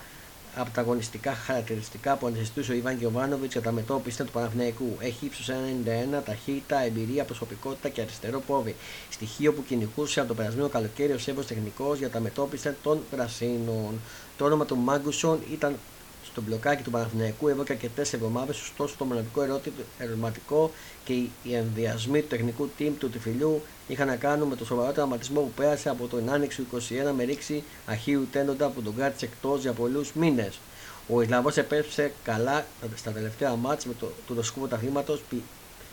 από 0.55 0.69
τα 0.69 0.81
αγωνιστικά 0.81 1.33
χαρακτηριστικά 1.33 2.15
που 2.15 2.27
αντιστοιχούσε 2.27 2.71
ο 2.71 2.75
Ιβάν 2.75 2.97
Γιοβάνοβιτ 2.97 3.51
για 3.51 3.61
τα 3.61 3.71
μετώπιση 3.71 4.23
του 4.23 4.31
Παναθηναϊκού. 4.31 4.97
Έχει 4.99 5.25
ύψος 5.25 5.49
1,91, 5.49 6.21
ταχύτητα, 6.25 6.79
εμπειρία, 6.79 7.23
προσωπικότητα 7.23 7.89
και 7.89 8.01
αριστερό 8.01 8.39
πόδι. 8.47 8.75
Στοιχείο 9.09 9.53
που 9.53 9.63
κυνηγούσε 9.63 10.19
από 10.19 10.29
το 10.29 10.35
περασμένο 10.35 10.67
καλοκαίρι 10.69 11.11
ο 11.11 11.17
Σέβος 11.17 11.45
Τεχνικός 11.45 11.97
για 11.97 12.09
τα 12.09 12.19
μετώπιση 12.19 12.75
των 12.83 12.99
Πρασίνων. 13.11 13.99
Το 14.37 14.45
όνομα 14.45 14.65
του 14.65 14.77
Μάγκουσον 14.77 15.39
ήταν 15.51 15.75
στο 16.31 16.41
μπλοκάκι 16.41 16.83
του 16.83 16.91
Παναθηναϊκού 16.91 17.47
εδώ 17.47 17.63
και 17.63 17.71
αρκετέ 17.71 18.01
εβδομάδες. 18.01 18.61
Ωστόσο, 18.61 18.95
το 18.97 19.05
μοναδικό 19.05 19.61
ερωτηματικό 19.97 20.71
και 21.03 21.13
οι 21.13 21.55
ενδιασμοί 21.55 22.21
του 22.21 22.27
τεχνικού 22.27 22.69
team 22.79 22.91
του 22.99 23.09
Τυφυλιού 23.09 23.61
είχαν 23.87 24.07
να 24.07 24.15
κάνουν 24.15 24.47
με 24.47 24.55
το 24.55 24.65
σοβαρό 24.65 24.91
τραυματισμό 24.91 25.41
που 25.41 25.51
πέρασε 25.55 25.89
από 25.89 26.07
τον 26.07 26.29
Άνοιξη 26.29 26.61
του 26.61 26.77
21 27.09 27.11
με 27.15 27.23
ρήξη 27.23 27.63
αχίου 27.85 28.27
τένοντα 28.31 28.69
που 28.69 28.81
τον 28.81 28.95
κράτησε 28.95 29.25
εκτός 29.25 29.61
για 29.61 29.73
πολλούς 29.73 30.13
μήνες. 30.13 30.59
Ο 31.07 31.21
Ισλαβό 31.21 31.49
επέστρεψε 31.49 32.11
καλά 32.23 32.65
στα 32.95 33.11
τελευταία 33.11 33.55
μάτια 33.55 33.89
με 33.89 33.95
το, 33.99 34.11
του 34.27 34.33
δοσικού 34.33 34.59
πρωταθλήματος, 34.59 35.21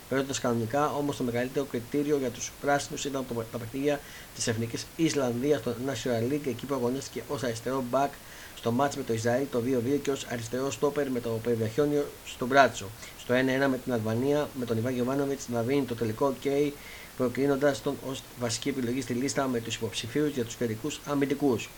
παίζοντας 0.09 0.41
κανονικά, 0.41 0.91
όμως 0.91 1.17
το 1.17 1.25
μεγαλύτερο 1.25 1.65
κριτήριο 1.65 2.17
για 2.17 2.31
τους 2.31 2.53
πράσινους 2.61 3.05
ήταν 3.05 3.25
το, 3.29 3.45
τα 3.53 3.59
παιχνίδια 3.59 4.01
της 4.35 4.47
Εθνικής 4.47 4.87
Ισλανδίας 4.97 5.61
στο 5.61 5.75
National 5.87 6.33
League, 6.33 6.47
εκεί 6.47 6.67
που 6.67 6.75
αγωνίστηκε 6.75 7.23
ως 7.29 7.43
αριστερό 7.43 7.85
back 7.93 8.09
στο 8.59 8.71
μάτς 8.71 8.97
με 8.97 9.03
το 9.03 9.13
Ισραήλ 9.13 9.47
το 9.51 9.63
2-2 9.67 9.99
και 10.03 10.11
ως 10.11 10.27
αριστερός 10.31 10.75
στόπερ 10.75 11.11
με 11.11 11.21
το 11.21 11.29
Περιβιαχιόνιο 11.43 12.07
στο 12.27 12.47
Μπράτσο. 12.47 12.87
Στο 13.19 13.35
1-1 13.35 13.69
με 13.71 13.79
την 13.85 13.93
Αλβανία 13.93 14.49
με 14.59 14.65
τον 14.65 14.77
Ιβάν 14.77 14.95
Γιωβάνοβιτς 14.95 15.49
να 15.49 15.63
δίνει 15.63 15.83
το 15.83 15.95
τελικό 15.95 16.35
OK 16.43 16.71
προκρίνοντας 17.17 17.83
τον 17.83 17.97
ως 18.09 18.23
βασική 18.39 18.69
επιλογή 18.69 19.01
στη 19.01 19.13
λίστα 19.13 19.47
με 19.49 19.61
τους 19.61 19.75
υποψηφίους 19.75 20.35
για 20.35 20.45
τους 20.45 20.55
κεντρικούς 20.55 21.01
αμυντικούς. 21.05 21.69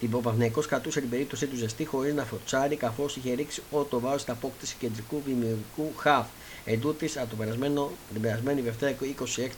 Την 0.00 0.10
Παπαυναϊκό 0.10 0.60
κρατούσε 0.60 1.00
την 1.00 1.10
περίπτωσή 1.10 1.46
του 1.46 1.56
ζεστή 1.56 1.84
χωρίς 1.84 2.14
να 2.14 2.24
φωτσάρει 2.24 2.76
καθώς 2.76 3.16
είχε 3.16 3.34
ρίξει 3.34 3.62
όλο 3.70 3.84
το 3.84 4.00
βάρο 4.00 4.18
στην 4.18 4.32
απόκτηση 4.32 4.76
κεντρικού 4.78 5.22
δημιουργικού 5.26 5.92
χαφ. 5.96 6.26
Εντούτη 6.64 7.10
από 7.16 7.30
το 7.30 7.36
περασμένο, 7.36 7.90
την 8.12 8.22
περασμένη 8.22 8.60
Δευτέρα 8.60 8.96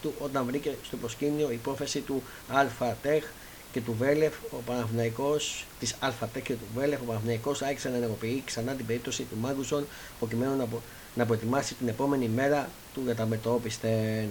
26 0.04 0.10
όταν 0.18 0.44
βρήκε 0.44 0.74
στο 0.82 0.96
προσκήνιο 0.96 1.50
υπόθεση 1.50 2.00
του 2.00 2.22
ΑΤΕΧ 2.78 3.24
και 3.72 3.80
του 3.80 3.94
Βέλεφ, 3.98 4.34
ο 4.50 4.56
Παναθηναϊκός 4.66 5.66
της 5.78 5.94
ΑΤΕΧ 6.00 6.44
και 6.44 6.52
του 6.52 6.66
Βέλεφ, 6.74 7.00
ο 7.00 7.04
Παναθηναϊκός 7.04 7.62
άρχισε 7.62 7.88
να 7.88 7.96
ενεργοποιεί 7.96 8.42
ξανά 8.46 8.72
την 8.72 8.86
περίπτωση 8.86 9.22
του 9.22 9.36
Μάγκουσον 9.40 9.86
προκειμένου 10.18 10.56
να, 10.56 10.66
να 11.14 11.26
προετοιμάσει 11.26 11.74
την 11.74 11.88
επόμενη 11.88 12.28
μέρα 12.28 12.68
του 12.94 13.02
για 13.04 13.14
τα 13.14 13.26
μετώπιστε 13.26 14.24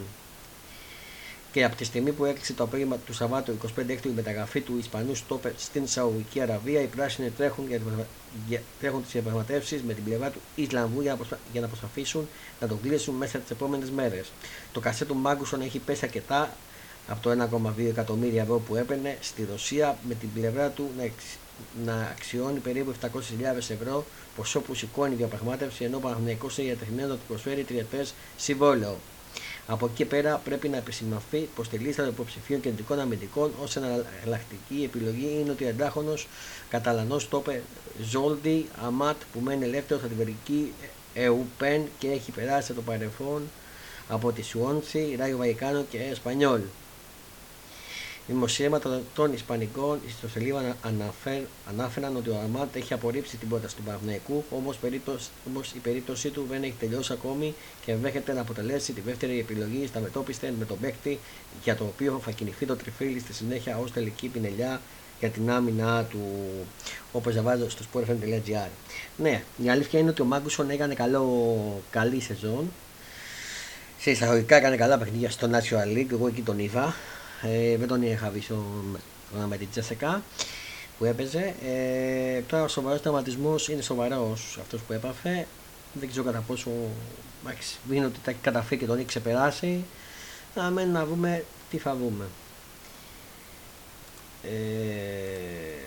και 1.55 1.63
από 1.63 1.75
τη 1.75 1.83
στιγμή 1.83 2.11
που 2.11 2.25
έκλεισε 2.25 2.53
το 2.53 2.63
απόγευμα 2.63 2.97
του 2.97 3.13
Σαββάτου 3.13 3.57
25 3.77 4.05
η 4.05 4.09
μεταγραφή 4.15 4.61
του 4.61 4.77
Ισπανού 4.77 5.15
Στόπερ 5.15 5.51
στην 5.57 5.87
Σαουδική 5.87 6.41
Αραβία, 6.41 6.81
οι 6.81 6.85
πράσινοι 6.85 7.29
τρέχουν, 7.29 7.67
για, 7.67 7.79
για, 8.47 8.61
τρέχουν 8.79 9.03
τις 9.03 9.11
διαπραγματεύσεις 9.11 9.81
με 9.81 9.93
την 9.93 10.03
πλευρά 10.03 10.29
του 10.29 10.39
Ισλαμβού 10.55 11.01
για, 11.01 11.15
προσπα, 11.15 11.39
για 11.51 11.61
να 11.61 11.67
προσπαθήσουν 11.67 12.27
να 12.61 12.67
τον 12.67 12.81
κλείσουν 12.81 13.15
μέσα 13.15 13.37
τις 13.37 13.49
επόμενες 13.49 13.89
μέρες. 13.89 14.31
Το 14.73 14.79
κασέ 14.79 15.05
του 15.05 15.15
Μάγκουσον 15.15 15.61
έχει 15.61 15.79
πέσει 15.79 16.05
αρκετά 16.05 16.55
από 17.07 17.21
το 17.21 17.47
1,2 17.77 17.85
εκατομμύρια 17.87 18.41
ευρώ 18.41 18.59
που 18.59 18.75
έπαιρνε 18.75 19.17
στη 19.21 19.47
Ρωσία 19.51 19.97
με 20.07 20.13
την 20.13 20.33
πλευρά 20.33 20.69
του 20.69 20.89
να, 20.97 21.09
να 21.85 22.01
αξιώνει 22.01 22.59
περίπου 22.59 22.93
700.000 23.01 23.07
ευρώ 23.57 24.05
ποσό 24.35 24.59
που 24.59 24.73
σηκώνει 24.73 25.13
η 25.13 25.15
διαπραγμάτευση 25.15 25.83
ενώ 25.83 25.97
ο 25.97 25.99
Παναγενικό 25.99 26.47
έχει 26.47 26.77
να 26.95 27.07
του 27.07 27.19
προσφέρει 27.27 27.63
τριετές 27.63 28.13
συμβόλαιο. 28.37 28.95
Από 29.67 29.85
εκεί 29.85 30.05
πέρα 30.05 30.41
πρέπει 30.43 30.69
να 30.69 30.77
επισημανθεί 30.77 31.49
πως 31.55 31.65
στη 31.65 31.77
λίστα 31.77 32.03
των 32.03 32.11
υποψηφίων 32.11 32.61
κεντρικών 32.61 32.99
αμυντικών 32.99 33.51
ως 33.63 33.75
εναλλακτική 33.75 34.83
επιλογή 34.83 35.37
είναι 35.39 35.51
ο 35.51 35.55
30χρονο 35.59 36.23
Καταλανό 36.69 37.19
Τόπε 37.29 37.61
Ζόλντι 38.01 38.67
Αμάτ 38.85 39.15
που 39.33 39.39
μένει 39.39 39.63
ελεύθερο 39.65 39.99
στα 39.99 40.09
βελγική 40.17 40.73
ΕΟΥΠΕΝ 41.13 41.87
και 41.99 42.07
έχει 42.07 42.31
περάσει 42.31 42.73
το 42.73 42.81
παρελθόν 42.81 43.41
από 44.09 44.31
τη 44.31 44.41
Σουόντσι, 44.41 45.15
Ράγιο 45.19 45.37
Βαϊκάνο 45.37 45.85
και 45.89 45.97
Εσπανιόλ. 45.97 46.61
Δημοσιεύματα 48.27 49.01
των 49.15 49.33
Ισπανικών 49.33 49.99
ιστοσελίδα 50.07 50.75
ανάφεραν 51.69 52.15
ότι 52.15 52.29
ο 52.29 52.39
Αμάτ 52.43 52.75
έχει 52.75 52.93
απορρίψει 52.93 53.37
την 53.37 53.49
πρόταση 53.49 53.75
του 53.75 53.81
Παναγενικού, 53.83 54.43
όμως 54.49 54.77
η 55.73 55.79
περίπτωσή 55.79 56.29
του 56.29 56.45
δεν 56.49 56.63
έχει 56.63 56.75
τελειώσει 56.79 57.13
ακόμη 57.13 57.53
και 57.85 57.91
ενδέχεται 57.91 58.33
να 58.33 58.41
αποτελέσει 58.41 58.93
τη 58.93 59.01
δεύτερη 59.01 59.39
επιλογή 59.39 59.87
στα 59.87 59.99
μετόπιστε 59.99 60.53
με 60.59 60.65
τον 60.65 60.79
παίκτη 60.79 61.19
για 61.63 61.75
το 61.75 61.83
οποίο 61.83 62.21
θα 62.25 62.31
κινηθεί 62.31 62.65
το 62.65 62.75
τριφύλι 62.75 63.19
στη 63.19 63.33
συνέχεια 63.33 63.77
ως 63.77 63.91
τελική 63.91 64.27
πινελιά 64.27 64.81
για 65.19 65.29
την 65.29 65.51
άμυνα 65.51 66.03
του, 66.03 66.49
όπως 67.11 67.33
διαβάζω 67.33 67.69
στο 67.69 67.83
sportfm.gr. 67.93 68.69
Ναι, 69.17 69.43
η 69.63 69.69
αλήθεια 69.69 69.99
είναι 69.99 70.09
ότι 70.09 70.21
ο 70.21 70.25
Μάγκουσον 70.25 70.69
έκανε 70.69 70.93
καλό, 70.93 71.81
καλή 71.89 72.21
σεζόν. 72.21 72.71
Σε 73.99 74.11
εισαγωγικά 74.11 74.55
έκανε 74.55 74.75
καλά 74.75 74.97
παιχνίδια 74.97 75.29
στο 75.29 75.49
National 75.51 75.97
League, 75.97 76.11
εγώ 76.11 76.27
εκεί 76.27 76.41
τον 76.41 76.59
είδα 76.59 76.95
ε, 77.41 77.77
δεν 77.77 77.87
τον 77.87 78.01
είχα 78.01 78.29
δει 78.29 78.41
στο, 78.41 78.63
με 79.47 79.57
την 79.57 79.67
Τζέσσεκα 79.71 80.23
που 80.97 81.05
έπαιζε. 81.05 81.55
Ε, 81.65 82.41
τώρα 82.41 82.63
ο 82.63 82.67
σοβαρός 82.67 83.01
τραυματισμός 83.01 83.67
είναι 83.69 83.81
σοβαρός 83.81 84.57
αυτός 84.61 84.81
που 84.81 84.93
έπαθε. 84.93 85.47
Δεν 85.93 86.09
ξέρω 86.09 86.23
κατά 86.23 86.39
πόσο 86.39 86.71
είναι 87.91 88.05
ότι 88.05 88.19
τα 88.23 88.31
έχει 88.31 88.39
καταφέρει 88.41 88.79
και 88.79 88.85
τον 88.85 88.97
έχει 88.97 89.05
ξεπεράσει. 89.05 89.83
Να 90.55 90.69
μένει 90.69 90.91
να 90.91 91.05
δούμε 91.05 91.45
τι 91.69 91.77
θα 91.77 91.95
δούμε. 91.95 92.25
Ε, 94.43 95.83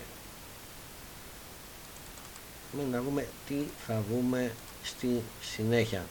να 2.90 3.02
δούμε 3.02 3.26
τι 3.46 3.54
θα 3.87 4.02
δούμε 4.11 4.52
στη 4.82 5.22
συνέχεια 5.40 6.04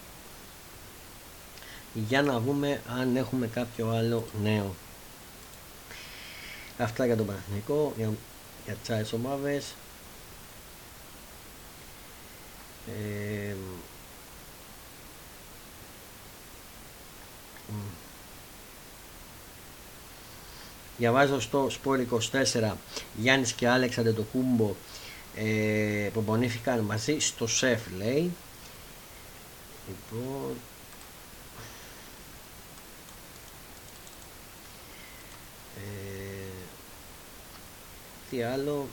για 1.94 2.22
να 2.22 2.40
δούμε 2.40 2.82
αν 3.00 3.16
έχουμε 3.16 3.48
κάποιο 3.48 3.90
άλλο 3.90 4.26
νέο 4.44 4.76
Αυτά 6.78 7.06
για 7.06 7.16
τον 7.18 7.26
Παναθηναϊκό, 7.26 7.94
για, 7.98 8.12
για 8.66 8.74
τις 8.74 8.90
άλλες 8.90 9.14
ομάδες. 9.14 9.76
Ε, 12.88 13.56
Διαβάζω 20.98 21.40
στο 21.40 21.68
Σπόρ 21.70 22.00
24 22.32 22.72
Γιάννης 23.16 23.54
και 23.54 23.68
Άλεξ 23.68 23.98
Αντετοκούμπο 23.98 24.76
ε, 25.36 26.10
προπονήθηκαν 26.14 26.80
μαζί 26.80 27.20
στο 27.20 27.48
ΣΕΦ 27.48 27.82
λέει. 27.98 28.32
Λοιπόν 29.88 30.56
τι 38.30 38.44
άλλο 38.44 38.88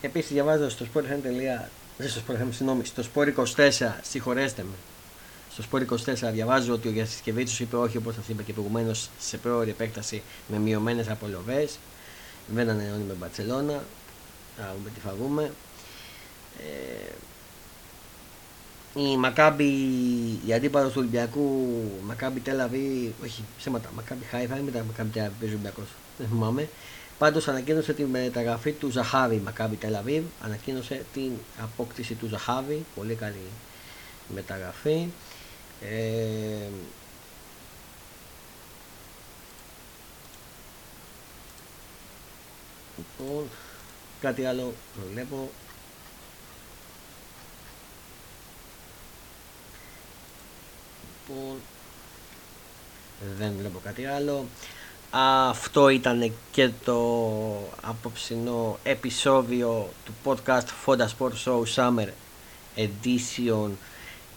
Επίσης 0.00 0.30
διαβάζω 0.30 0.68
στο 0.68 0.86
sport.fm 0.94 1.68
στο 2.06 2.20
sport, 2.26 2.36
συγγνώμη, 2.50 2.84
στο 2.84 3.02
sport24, 3.14 3.92
συγχωρέστε 4.02 4.62
με. 4.62 4.74
Στο 5.52 5.64
sport 5.70 5.82
24 6.28 6.32
διαβάζω 6.32 6.72
ότι 6.72 6.88
ο 6.88 6.90
Γιασκεβίτσος 6.90 7.60
είπε 7.60 7.76
όχι 7.76 7.96
όπως 7.96 8.14
σας 8.14 8.28
είπα 8.28 8.42
και 8.42 8.52
προηγουμένως 8.52 9.10
σε 9.18 9.36
πρόορη 9.36 9.70
επέκταση 9.70 10.22
με 10.48 10.58
μειωμένες 10.58 11.08
απολοβές. 11.08 11.78
Δεν 12.46 12.68
ανανεώνει 12.68 13.04
με 13.04 13.12
Μπαρτσελώνα. 13.12 13.82
Θα 14.56 14.74
δούμε 14.76 14.90
τι 14.94 15.00
θα 15.00 15.14
δούμε. 15.14 15.42
Ε, 15.42 15.50
η 18.94 19.16
Μακάμπη, 19.16 19.72
η 20.46 20.52
αντίπαλος 20.52 20.92
του 20.92 20.98
Ολυμπιακού, 21.00 21.68
Μακάμπη 22.06 22.40
Τελαβή, 22.40 23.14
όχι 23.22 23.44
ψέματα, 23.58 23.90
Μακάμπη 23.94 24.24
Χάιφα, 24.24 24.54
μην 24.56 24.72
τα 24.72 24.84
Μακάμπη 24.84 25.10
Τελαβή, 25.10 25.34
παίζει 25.40 25.54
Ολυμπιακός, 25.54 25.86
δεν 26.18 26.28
θυμάμαι. 26.28 26.68
Πάντως 27.18 27.48
ανακοίνωσε 27.48 27.92
τη 27.92 28.04
μεταγραφή 28.04 28.72
του 28.72 28.90
Ζαχάβη, 28.90 29.40
Μακάμπη 29.44 29.76
Τελαβή, 29.76 30.24
ανακοίνωσε 30.44 31.04
την 31.12 31.32
απόκτηση 31.62 32.14
του 32.14 32.26
Ζαχάβη, 32.26 32.84
πολύ 32.94 33.14
καλή 33.14 33.48
μεταγραφή. 34.34 35.06
Ε, 35.80 36.68
λοιπόν, 42.96 43.44
κάτι 44.20 44.44
άλλο 44.44 44.74
βλέπω 45.12 45.50
λοιπόν 51.28 51.56
δεν 53.38 53.52
βλέπω 53.58 53.80
κάτι 53.84 54.06
άλλο. 54.06 54.46
Αυτό 55.10 55.88
ήταν 55.88 56.32
και 56.52 56.70
το 56.84 56.98
απόψινό 57.82 58.78
επεισόδιο 58.82 59.88
του 60.04 60.12
podcast 60.24 60.66
Fonda 60.86 61.06
Sport 61.18 61.32
Show 61.44 61.62
Summer 61.74 62.08
Edition 62.76 63.70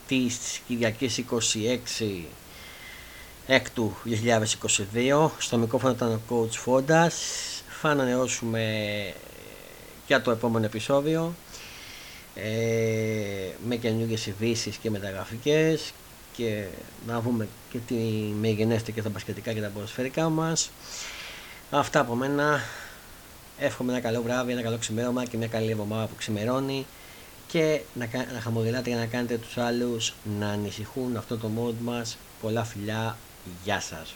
της 0.07 0.61
Κυριακής 0.67 1.23
26 1.97 2.23
έκτου 3.47 3.93
2022 4.93 5.29
στο 5.38 5.57
μικρόφωνο 5.57 5.93
ήταν 5.93 6.11
ο 6.11 6.21
Coach 6.29 6.65
Fondas 6.65 7.11
θα 7.81 7.89
ανανεώσουμε 7.89 8.63
για 10.07 10.21
το 10.21 10.31
επόμενο 10.31 10.65
επεισόδιο 10.65 11.35
ε, 12.35 13.51
με 13.67 13.75
καινούργιες 13.75 14.25
ειδήσεις 14.25 14.75
και 14.75 14.89
μεταγραφικές 14.89 15.93
και 16.38 16.65
να 17.07 17.21
δούμε 17.21 17.47
και 17.69 17.77
τι 17.88 17.95
μεγενέστε 18.39 18.91
και 18.91 19.01
τα 19.01 19.09
μπασκετικά 19.09 19.53
και 19.53 19.61
τα 19.61 19.67
ποδοσφαιρικά 19.67 20.29
μας. 20.29 20.69
Αυτά 21.71 21.99
από 21.99 22.15
μένα. 22.15 22.61
Εύχομαι 23.59 23.91
ένα 23.91 24.01
καλό 24.01 24.21
βράδυ, 24.21 24.51
ένα 24.51 24.61
καλό 24.61 24.77
ξημέρωμα 24.77 25.25
και 25.25 25.38
μια 25.38 25.47
καλή 25.47 25.71
εβδομάδα 25.71 26.05
που 26.05 26.15
ξημερώνει 26.15 26.85
και 27.47 27.81
να, 27.93 28.07
να 28.33 28.39
χαμογελάτε 28.39 28.89
για 28.89 28.99
να 28.99 29.05
κάνετε 29.05 29.38
τους 29.38 29.57
άλλους 29.57 30.13
να 30.39 30.49
ανησυχούν 30.49 31.17
αυτό 31.17 31.38
το 31.38 31.49
mode 31.57 31.81
μας. 31.81 32.17
Πολλά 32.41 32.63
φιλιά, 32.63 33.17
γεια 33.63 33.79
σας. 33.79 34.15